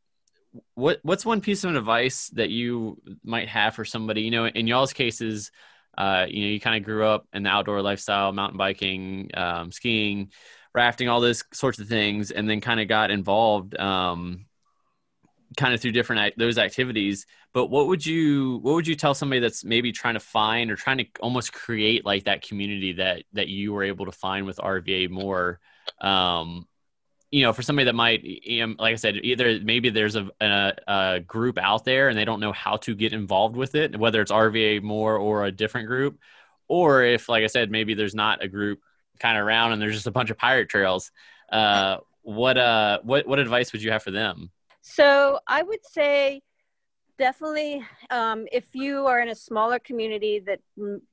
what 0.75 1.01
what's 1.03 1.27
one 1.27 1.40
piece 1.40 1.64
of 1.64 1.75
advice 1.75 2.29
that 2.35 2.51
you 2.51 3.01
might 3.25 3.49
have 3.49 3.75
for 3.75 3.85
somebody? 3.85 4.23
You 4.23 4.31
know, 4.31 4.47
in 4.47 4.66
y'all's 4.66 4.92
cases, 4.92 5.51
uh, 5.98 6.26
you 6.28 6.42
know, 6.42 6.48
you 6.48 6.61
kind 6.61 6.76
of 6.76 6.84
grew 6.84 7.04
up 7.04 7.26
in 7.32 7.42
the 7.42 7.50
outdoor 7.50 7.82
lifestyle, 7.82 8.32
mountain 8.32 8.56
biking, 8.56 9.30
um, 9.34 9.72
skiing 9.72 10.30
rafting, 10.72 11.08
all 11.08 11.20
those 11.20 11.42
sorts 11.52 11.80
of 11.80 11.88
things, 11.88 12.30
and 12.30 12.48
then 12.48 12.61
kind 12.61 12.78
of 12.78 12.87
got 12.87 13.11
involved, 13.11 13.76
um, 13.78 14.46
kind 15.56 15.74
of 15.74 15.80
through 15.80 15.90
different 15.90 16.34
those 16.37 16.56
activities. 16.56 17.26
But 17.52 17.66
what 17.66 17.88
would 17.88 18.06
you 18.06 18.58
what 18.62 18.74
would 18.74 18.87
you 18.87 18.94
tell 18.94 19.12
somebody 19.12 19.40
that's 19.40 19.64
maybe 19.64 19.90
trying 19.90 20.14
to 20.14 20.20
find 20.20 20.70
or 20.70 20.76
trying 20.76 20.98
to 20.98 21.06
almost 21.18 21.52
create 21.52 22.06
like 22.06 22.24
that 22.24 22.46
community 22.46 22.92
that 22.92 23.24
that 23.32 23.48
you 23.48 23.72
were 23.72 23.82
able 23.82 24.06
to 24.06 24.12
find 24.12 24.46
with 24.46 24.58
RVA 24.58 25.11
More? 25.11 25.58
Um, 26.00 26.68
you 27.30 27.42
know, 27.42 27.52
for 27.52 27.62
somebody 27.62 27.84
that 27.84 27.94
might, 27.94 28.22
you 28.24 28.66
know, 28.66 28.74
like 28.78 28.92
I 28.92 28.96
said, 28.96 29.16
either 29.22 29.60
maybe 29.62 29.90
there's 29.90 30.16
a, 30.16 30.30
a, 30.40 30.72
a, 30.86 31.20
group 31.20 31.58
out 31.58 31.84
there 31.84 32.08
and 32.08 32.16
they 32.16 32.24
don't 32.24 32.40
know 32.40 32.52
how 32.52 32.76
to 32.78 32.94
get 32.94 33.12
involved 33.12 33.54
with 33.54 33.74
it, 33.74 33.98
whether 33.98 34.22
it's 34.22 34.32
RVA 34.32 34.82
More 34.82 35.16
or 35.16 35.44
a 35.44 35.52
different 35.52 35.88
group, 35.88 36.18
or 36.68 37.02
if, 37.04 37.28
like 37.28 37.44
I 37.44 37.48
said, 37.48 37.70
maybe 37.70 37.94
there's 37.94 38.14
not 38.14 38.42
a 38.42 38.48
group 38.48 38.80
kind 39.20 39.36
of 39.36 39.44
around 39.44 39.72
and 39.72 39.82
there's 39.82 39.94
just 39.94 40.06
a 40.06 40.10
bunch 40.10 40.30
of 40.30 40.38
pirate 40.38 40.68
trails. 40.68 41.10
Uh, 41.50 41.98
what 42.22 42.58
uh, 42.58 42.98
what 43.04 43.26
what 43.26 43.38
advice 43.38 43.72
would 43.72 43.82
you 43.82 43.90
have 43.90 44.02
for 44.02 44.10
them? 44.10 44.50
So 44.82 45.38
I 45.46 45.62
would 45.62 45.84
say 45.84 46.42
definitely 47.18 47.85
um, 48.11 48.46
if 48.52 48.74
you 48.74 49.07
are 49.07 49.20
in 49.20 49.28
a 49.28 49.35
smaller 49.35 49.78
community 49.78 50.40
that 50.40 50.61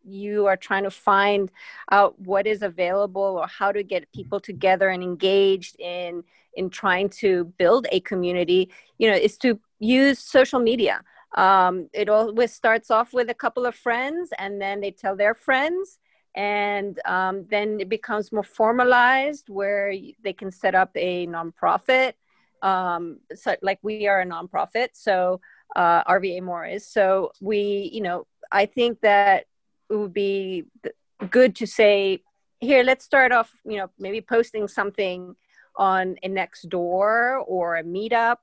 you 0.04 0.46
are 0.46 0.56
trying 0.56 0.84
to 0.84 0.92
find 0.92 1.52
out 1.92 2.18
what 2.20 2.48
is 2.48 2.62
available 2.62 3.40
or 3.40 3.48
how 3.48 3.72
to 3.72 3.84
get 3.84 4.12
people 4.14 4.40
together 4.40 4.90
and 4.90 5.04
engaged 5.04 5.76
in 5.80 6.24
in 6.54 6.70
trying 6.70 7.10
to 7.10 7.46
build 7.58 7.88
a 7.92 8.00
community 8.02 8.72
you 8.98 9.10
know 9.10 9.18
is 9.18 9.38
to 9.38 9.60
use 9.80 10.20
social 10.20 10.60
media. 10.60 11.02
Um, 11.36 11.90
it 11.92 12.08
always 12.08 12.54
starts 12.54 12.90
off 12.90 13.14
with 13.14 13.30
a 13.30 13.34
couple 13.34 13.66
of 13.66 13.76
friends 13.76 14.30
and 14.38 14.62
then 14.62 14.80
they 14.80 14.92
tell 14.92 15.18
their 15.18 15.34
friends 15.34 16.00
and 16.34 16.98
um, 17.06 17.46
then 17.50 17.80
it 17.82 17.90
becomes 17.90 18.32
more 18.32 18.44
formalized 18.44 19.50
where 19.50 19.94
they 20.24 20.34
can 20.34 20.52
set 20.52 20.76
up 20.76 20.92
a 20.96 21.28
nonprofit. 21.28 22.14
Um, 22.62 23.20
so 23.34 23.56
like 23.62 23.80
we 23.82 24.08
are 24.08 24.22
a 24.22 24.26
nonprofit 24.26 24.90
so 24.94 25.42
uh, 25.76 26.04
RVA 26.04 26.42
More's. 26.42 26.86
so 26.86 27.32
we 27.42 27.90
you 27.94 28.02
know 28.02 28.26
i 28.52 28.66
think 28.66 29.02
that 29.02 29.46
it 29.90 29.96
would 29.96 30.14
be 30.14 30.66
good 31.30 31.56
to 31.56 31.68
say 31.68 32.22
here 32.60 32.84
let's 32.84 33.06
start 33.06 33.32
off 33.32 33.52
you 33.66 33.78
know 33.78 33.90
maybe 34.00 34.22
posting 34.22 34.68
something 34.68 35.36
on 35.78 36.16
a 36.24 36.30
Nextdoor 36.30 37.44
or 37.48 37.76
a 37.78 37.84
meetup 37.84 38.38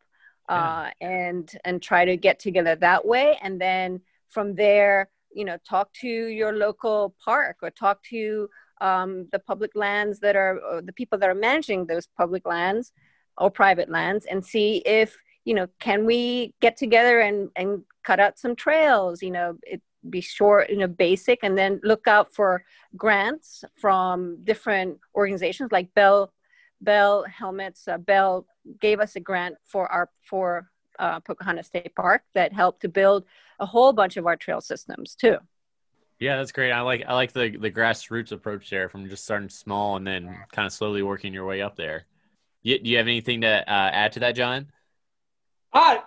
uh, 0.48 0.90
yeah. 1.00 1.08
and 1.08 1.50
and 1.64 1.82
try 1.82 2.04
to 2.04 2.16
get 2.16 2.38
together 2.38 2.76
that 2.76 3.06
way 3.06 3.38
and 3.42 3.60
then 3.60 4.00
from 4.28 4.54
there 4.54 5.08
you 5.34 5.44
know 5.44 5.56
talk 5.68 5.92
to 5.94 6.08
your 6.08 6.52
local 6.52 7.14
park 7.24 7.56
or 7.62 7.70
talk 7.70 8.02
to 8.02 8.48
um, 8.80 9.28
the 9.30 9.38
public 9.38 9.70
lands 9.74 10.18
that 10.20 10.36
are 10.36 10.82
the 10.84 10.92
people 10.92 11.18
that 11.18 11.28
are 11.28 11.34
managing 11.34 11.86
those 11.86 12.08
public 12.16 12.44
lands 12.46 12.92
or 13.38 13.50
private 13.50 13.88
lands 13.88 14.26
and 14.26 14.44
see 14.44 14.82
if 14.84 15.16
you 15.44 15.54
know 15.54 15.66
can 15.78 16.04
we 16.04 16.54
get 16.60 16.76
together 16.76 17.20
and 17.20 17.50
and 17.56 17.82
cut 18.04 18.20
out 18.20 18.38
some 18.38 18.56
trails 18.56 19.22
you 19.22 19.30
know 19.30 19.56
it 19.62 19.80
be 20.10 20.20
short 20.20 20.68
you 20.68 20.76
know 20.76 20.88
basic 20.88 21.38
and 21.42 21.56
then 21.56 21.80
look 21.84 22.08
out 22.08 22.32
for 22.34 22.64
grants 22.96 23.64
from 23.76 24.36
different 24.44 24.98
organizations 25.14 25.70
like 25.70 25.92
bell 25.94 26.32
bell 26.80 27.24
helmets 27.24 27.86
uh, 27.86 27.98
bell 27.98 28.46
gave 28.80 29.00
us 29.00 29.16
a 29.16 29.20
grant 29.20 29.54
for 29.64 29.90
our 29.90 30.10
for 30.22 30.68
uh, 30.98 31.20
Pocahontas 31.20 31.66
State 31.66 31.94
Park 31.94 32.22
that 32.34 32.52
helped 32.52 32.82
to 32.82 32.88
build 32.88 33.24
a 33.58 33.66
whole 33.66 33.92
bunch 33.92 34.16
of 34.16 34.26
our 34.26 34.36
trail 34.36 34.60
systems 34.60 35.14
too. 35.14 35.36
Yeah, 36.18 36.36
that's 36.36 36.52
great. 36.52 36.70
I 36.70 36.80
like 36.82 37.04
I 37.06 37.14
like 37.14 37.32
the 37.32 37.56
the 37.56 37.70
grassroots 37.70 38.30
approach 38.30 38.70
there, 38.70 38.88
from 38.88 39.08
just 39.08 39.24
starting 39.24 39.48
small 39.48 39.96
and 39.96 40.06
then 40.06 40.36
kind 40.52 40.66
of 40.66 40.72
slowly 40.72 41.02
working 41.02 41.34
your 41.34 41.44
way 41.44 41.62
up 41.62 41.76
there. 41.76 42.06
You, 42.62 42.78
do 42.78 42.88
you 42.88 42.98
have 42.98 43.08
anything 43.08 43.40
to 43.40 43.48
uh, 43.48 43.90
add 43.92 44.12
to 44.12 44.20
that, 44.20 44.36
John? 44.36 44.68
Uh, 45.72 45.98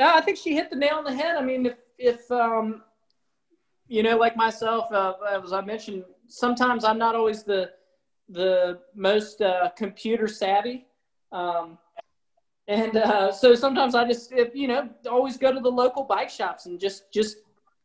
I 0.00 0.20
think 0.20 0.38
she 0.38 0.54
hit 0.54 0.70
the 0.70 0.76
nail 0.76 0.96
on 0.96 1.04
the 1.04 1.14
head. 1.14 1.36
I 1.36 1.42
mean, 1.42 1.66
if 1.66 1.76
if 1.98 2.30
um, 2.30 2.82
you 3.86 4.02
know, 4.02 4.16
like 4.16 4.36
myself, 4.36 4.90
uh, 4.92 5.14
as 5.44 5.52
I 5.52 5.62
mentioned, 5.62 6.04
sometimes 6.26 6.84
I'm 6.84 6.98
not 6.98 7.14
always 7.14 7.42
the 7.42 7.70
the 8.28 8.80
most 8.94 9.40
uh, 9.40 9.70
computer 9.76 10.28
savvy. 10.28 10.86
Um, 11.32 11.78
and 12.68 12.96
uh, 12.96 13.32
so 13.32 13.54
sometimes 13.54 13.94
I 13.94 14.06
just, 14.06 14.30
if, 14.32 14.54
you 14.54 14.68
know, 14.68 14.90
always 15.10 15.38
go 15.38 15.52
to 15.52 15.60
the 15.60 15.70
local 15.70 16.04
bike 16.04 16.28
shops 16.28 16.66
and 16.66 16.78
just 16.78 17.10
just 17.12 17.38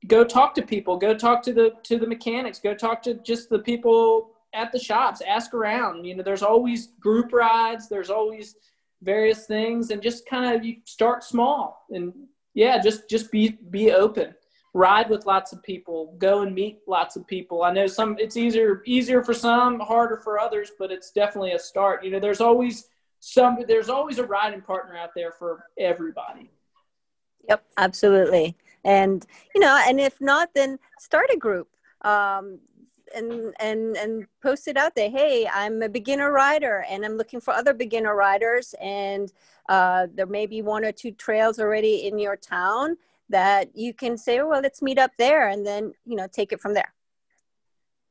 go 0.07 0.25
talk 0.25 0.53
to 0.55 0.62
people, 0.62 0.97
go 0.97 1.13
talk 1.13 1.41
to 1.43 1.53
the 1.53 1.71
to 1.83 1.97
the 1.97 2.07
mechanics, 2.07 2.59
go 2.59 2.73
talk 2.73 3.01
to 3.03 3.13
just 3.15 3.49
the 3.49 3.59
people 3.59 4.31
at 4.53 4.71
the 4.73 4.79
shops, 4.79 5.21
ask 5.25 5.53
around. 5.53 6.03
You 6.03 6.15
know, 6.15 6.23
there's 6.23 6.43
always 6.43 6.88
group 6.99 7.31
rides, 7.31 7.88
there's 7.88 8.09
always 8.09 8.55
various 9.04 9.46
things, 9.46 9.92
and 9.92 10.02
just 10.02 10.28
kind 10.28 10.56
of 10.56 10.63
you 10.63 10.78
start 10.86 11.24
small 11.24 11.86
and 11.89 12.13
yeah, 12.54 12.82
just 12.82 13.10
just 13.10 13.32
be 13.32 13.58
be 13.70 13.92
open. 13.92 14.34
Ride 14.76 15.10
with 15.10 15.28
lots 15.28 15.54
of 15.54 15.62
people, 15.62 16.16
go 16.18 16.41
and 16.41 16.56
meet 16.56 16.80
lots 16.88 17.16
of 17.16 17.28
people. 17.28 17.64
I 17.64 17.72
know 17.72 17.86
some 17.86 18.18
it's 18.20 18.38
easier 18.38 18.82
easier 18.86 19.24
for 19.24 19.34
some, 19.34 19.80
harder 19.80 20.18
for 20.18 20.39
others, 20.39 20.72
but 20.80 20.91
it's 20.91 21.12
definitely 21.12 21.51
a 21.51 21.60
start. 21.60 22.04
You 22.04 22.12
know, 22.12 22.20
there's 22.20 22.41
always 22.41 22.88
some 23.26 23.58
there's 23.70 23.88
always 23.88 24.20
a 24.20 24.26
riding 24.26 24.62
partner 24.62 24.97
out 24.97 25.12
there 25.16 25.32
for 25.32 25.64
everybody 25.78 26.51
yep 27.47 27.64
absolutely 27.78 28.54
and 28.84 29.26
you 29.56 29.62
know 29.62 29.82
and 29.88 29.97
if 29.97 30.20
not 30.20 30.49
then 30.54 30.78
start 30.99 31.30
a 31.34 31.38
group 31.38 31.70
um, 32.01 32.60
and 33.14 33.53
and 33.59 33.95
and 33.97 34.28
post 34.41 34.68
it 34.68 34.78
out 34.78 34.95
there 34.95 35.09
hey 35.09 35.47
i'm 35.53 35.82
a 35.82 35.89
beginner 35.89 36.32
rider 36.32 36.86
and 36.89 37.05
i'm 37.05 37.18
looking 37.18 37.39
for 37.39 37.53
other 37.53 37.74
beginner 37.74 38.16
riders 38.16 38.74
and 38.82 39.32
uh, 39.70 40.07
there 40.14 40.26
may 40.26 40.45
be 40.45 40.61
one 40.61 40.84
or 40.84 40.91
two 40.91 41.11
trails 41.11 41.57
already 41.57 42.05
in 42.05 42.20
your 42.20 42.36
town 42.36 42.97
that 43.30 43.70
you 43.76 43.93
can 43.93 44.18
say 44.18 44.41
well 44.41 44.61
let's 44.61 44.82
meet 44.82 44.99
up 44.99 45.11
there 45.18 45.47
and 45.47 45.66
then 45.66 45.93
you 46.05 46.16
know 46.16 46.28
take 46.32 46.51
it 46.51 46.59
from 46.59 46.74
there 46.74 46.93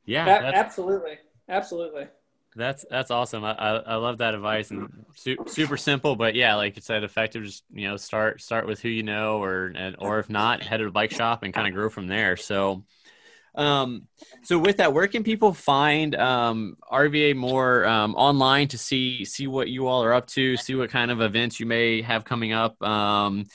yeah 0.07 0.51
absolutely 0.55 1.19
absolutely 1.49 2.07
That's 2.55 2.85
that's 2.91 3.11
awesome. 3.11 3.45
I, 3.45 3.53
I, 3.53 3.71
I 3.77 3.95
love 3.97 4.19
that 4.19 4.35
advice 4.35 4.71
and 4.71 5.07
su- 5.15 5.39
super 5.47 5.79
simple, 5.79 6.17
but 6.17 6.35
yeah, 6.35 6.55
like 6.57 6.77
you 6.77 6.83
said, 6.83 7.03
effective. 7.03 7.45
Just 7.45 7.65
you 7.73 7.89
know, 7.89 7.97
start 7.97 8.43
start 8.43 8.67
with 8.67 8.81
who 8.83 8.91
you 8.91 9.03
know, 9.03 9.43
or 9.43 9.73
and, 9.75 9.97
or 9.99 10.19
if 10.19 10.29
not, 10.29 10.63
head 10.63 10.77
to 10.79 10.87
a 10.87 10.91
bike 10.91 11.13
shop 11.13 11.43
and 11.45 11.55
kind 11.55 11.67
of 11.67 11.73
grow 11.73 11.89
from 11.89 12.09
there. 12.09 12.37
So, 12.37 12.85
um, 13.55 14.09
so 14.43 14.59
with 14.59 14.79
that, 14.79 14.93
where 14.93 15.07
can 15.07 15.23
people 15.23 15.53
find 15.53 16.15
um, 16.15 16.77
RVA 16.91 17.37
More 17.37 17.85
um, 17.85 18.15
online 18.15 18.69
to 18.69 18.79
see 18.79 19.25
see 19.25 19.47
what 19.47 19.69
you 19.69 19.87
all 19.87 20.03
are 20.03 20.13
up 20.13 20.27
to, 20.29 20.57
see 20.57 20.75
what 20.75 20.91
kind 20.91 21.11
of 21.11 21.21
events 21.21 21.61
you 21.61 21.67
may 21.67 22.03
have 22.03 22.25
coming 22.25 22.53
up, 22.53 22.81
um, 22.83 23.47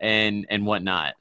and 0.00 0.46
and 0.50 0.66
whatnot. 0.66 1.14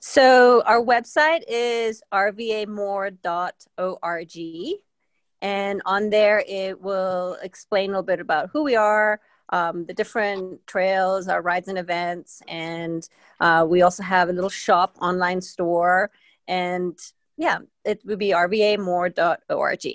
So 0.00 0.62
our 0.66 0.82
website 0.82 1.42
is 1.48 2.02
rvamore.org 2.12 3.18
and 5.44 5.82
on 5.84 6.08
there, 6.08 6.42
it 6.48 6.80
will 6.80 7.36
explain 7.42 7.90
a 7.90 7.92
little 7.92 8.02
bit 8.02 8.18
about 8.18 8.48
who 8.50 8.62
we 8.64 8.76
are, 8.76 9.20
um, 9.50 9.84
the 9.84 9.92
different 9.92 10.66
trails, 10.66 11.28
our 11.28 11.42
rides 11.42 11.68
and 11.68 11.76
events. 11.76 12.40
And 12.48 13.06
uh, 13.40 13.66
we 13.68 13.82
also 13.82 14.02
have 14.02 14.30
a 14.30 14.32
little 14.32 14.48
shop 14.48 14.96
online 15.02 15.42
store. 15.42 16.10
And 16.48 16.98
yeah, 17.36 17.58
it 17.84 18.00
would 18.04 18.18
be 18.18 18.30
rvamore.org. 18.30 19.86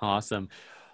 Awesome. 0.00 0.48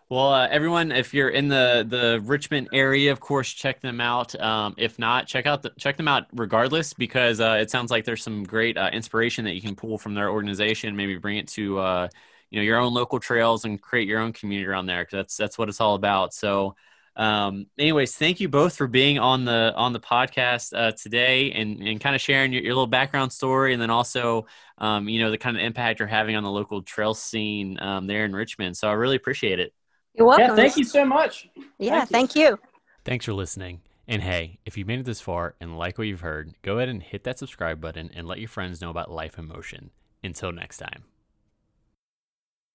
Well, 0.09 0.33
uh, 0.33 0.49
everyone, 0.49 0.91
if 0.91 1.15
you're 1.15 1.29
in 1.29 1.47
the 1.47 1.87
the 1.89 2.21
Richmond 2.25 2.69
area, 2.73 3.13
of 3.13 3.21
course, 3.21 3.53
check 3.53 3.81
them 3.81 4.01
out. 4.01 4.39
Um, 4.41 4.75
if 4.77 4.99
not, 4.99 5.29
check 5.29 5.47
out 5.47 5.63
the, 5.63 5.71
check 5.79 5.97
them 5.97 6.09
out 6.09 6.27
regardless, 6.33 6.93
because 6.93 7.41
uh, 7.41 7.59
it 7.61 7.71
sounds 7.71 7.93
like 7.93 8.05
there's 8.05 8.23
some 8.23 8.43
great 8.43 8.77
uh, 8.77 8.91
inspiration 8.93 9.45
that 9.45 9.55
you 9.55 9.61
can 9.63 9.77
pull 9.77 9.99
from 9.99 10.15
their 10.15 10.31
organization. 10.31 10.97
Maybe 10.97 11.17
bring 11.17 11.37
it 11.37 11.47
to 11.49 11.79
uh, 11.79 12.09
you 12.51 12.59
know 12.59 12.65
your 12.65 12.79
own 12.79 12.93
local 12.93 13.21
trails 13.21 13.65
and 13.65 13.81
create 13.81 14.09
your 14.09 14.21
own 14.21 14.33
community 14.33 14.69
around 14.69 14.87
there 14.87 15.03
because 15.03 15.17
that's 15.17 15.37
that's 15.37 15.59
what 15.59 15.69
it's 15.69 15.81
all 15.81 15.95
about 15.95 16.35
so 16.35 16.75
um, 17.21 17.67
anyways 17.79 18.15
thank 18.15 18.41
you 18.41 18.49
both 18.49 18.77
for 18.77 18.87
being 18.87 19.19
on 19.19 19.45
the 19.45 19.73
on 19.77 19.93
the 19.93 20.01
podcast 20.01 20.77
uh, 20.77 20.93
today 20.93 21.53
and 21.53 21.81
and 21.81 22.01
kind 22.01 22.15
of 22.15 22.21
sharing 22.21 22.53
your, 22.53 22.63
your 22.63 22.75
little 22.75 22.87
background 22.87 23.33
story 23.33 23.73
and 23.73 23.81
then 23.81 23.91
also 23.91 24.47
um, 24.79 25.09
you 25.09 25.21
know 25.21 25.31
the 25.31 25.39
kind 25.39 25.57
of 25.57 25.63
impact 25.63 26.01
you're 26.01 26.09
having 26.09 26.35
on 26.35 26.43
the 26.43 26.51
local 26.51 26.83
trail 26.83 27.15
scene 27.15 27.79
um, 27.81 28.07
there 28.07 28.25
in 28.25 28.35
richmond 28.35 28.77
so 28.77 28.89
i 28.89 28.93
really 28.93 29.17
appreciate 29.17 29.61
it 29.61 29.73
you're 30.15 30.27
welcome 30.27 30.49
yeah 30.49 30.57
thank 30.57 30.77
you 30.77 30.85
so 30.85 31.05
much 31.05 31.49
yeah 31.79 32.05
thank 32.05 32.35
you. 32.35 32.47
thank 32.47 32.59
you 32.59 32.59
thanks 33.05 33.25
for 33.25 33.35
listening 33.35 33.81
and 34.11 34.23
hey, 34.23 34.59
if 34.67 34.77
you 34.77 34.85
made 34.85 34.99
it 34.99 35.07
this 35.07 35.21
far 35.21 35.55
and 35.61 35.79
like 35.79 35.97
what 35.97 36.09
you've 36.09 36.23
heard, 36.23 36.55
go 36.63 36.79
ahead 36.79 36.89
and 36.89 37.01
hit 37.01 37.23
that 37.23 37.39
subscribe 37.39 37.81
button 37.81 38.11
and 38.13 38.27
let 38.27 38.41
your 38.41 38.49
friends 38.49 38.81
know 38.81 38.91
about 38.91 39.09
Life 39.09 39.39
in 39.39 39.47
Motion. 39.47 39.91
Until 40.25 40.51
next 40.51 40.79
time. 40.79 41.05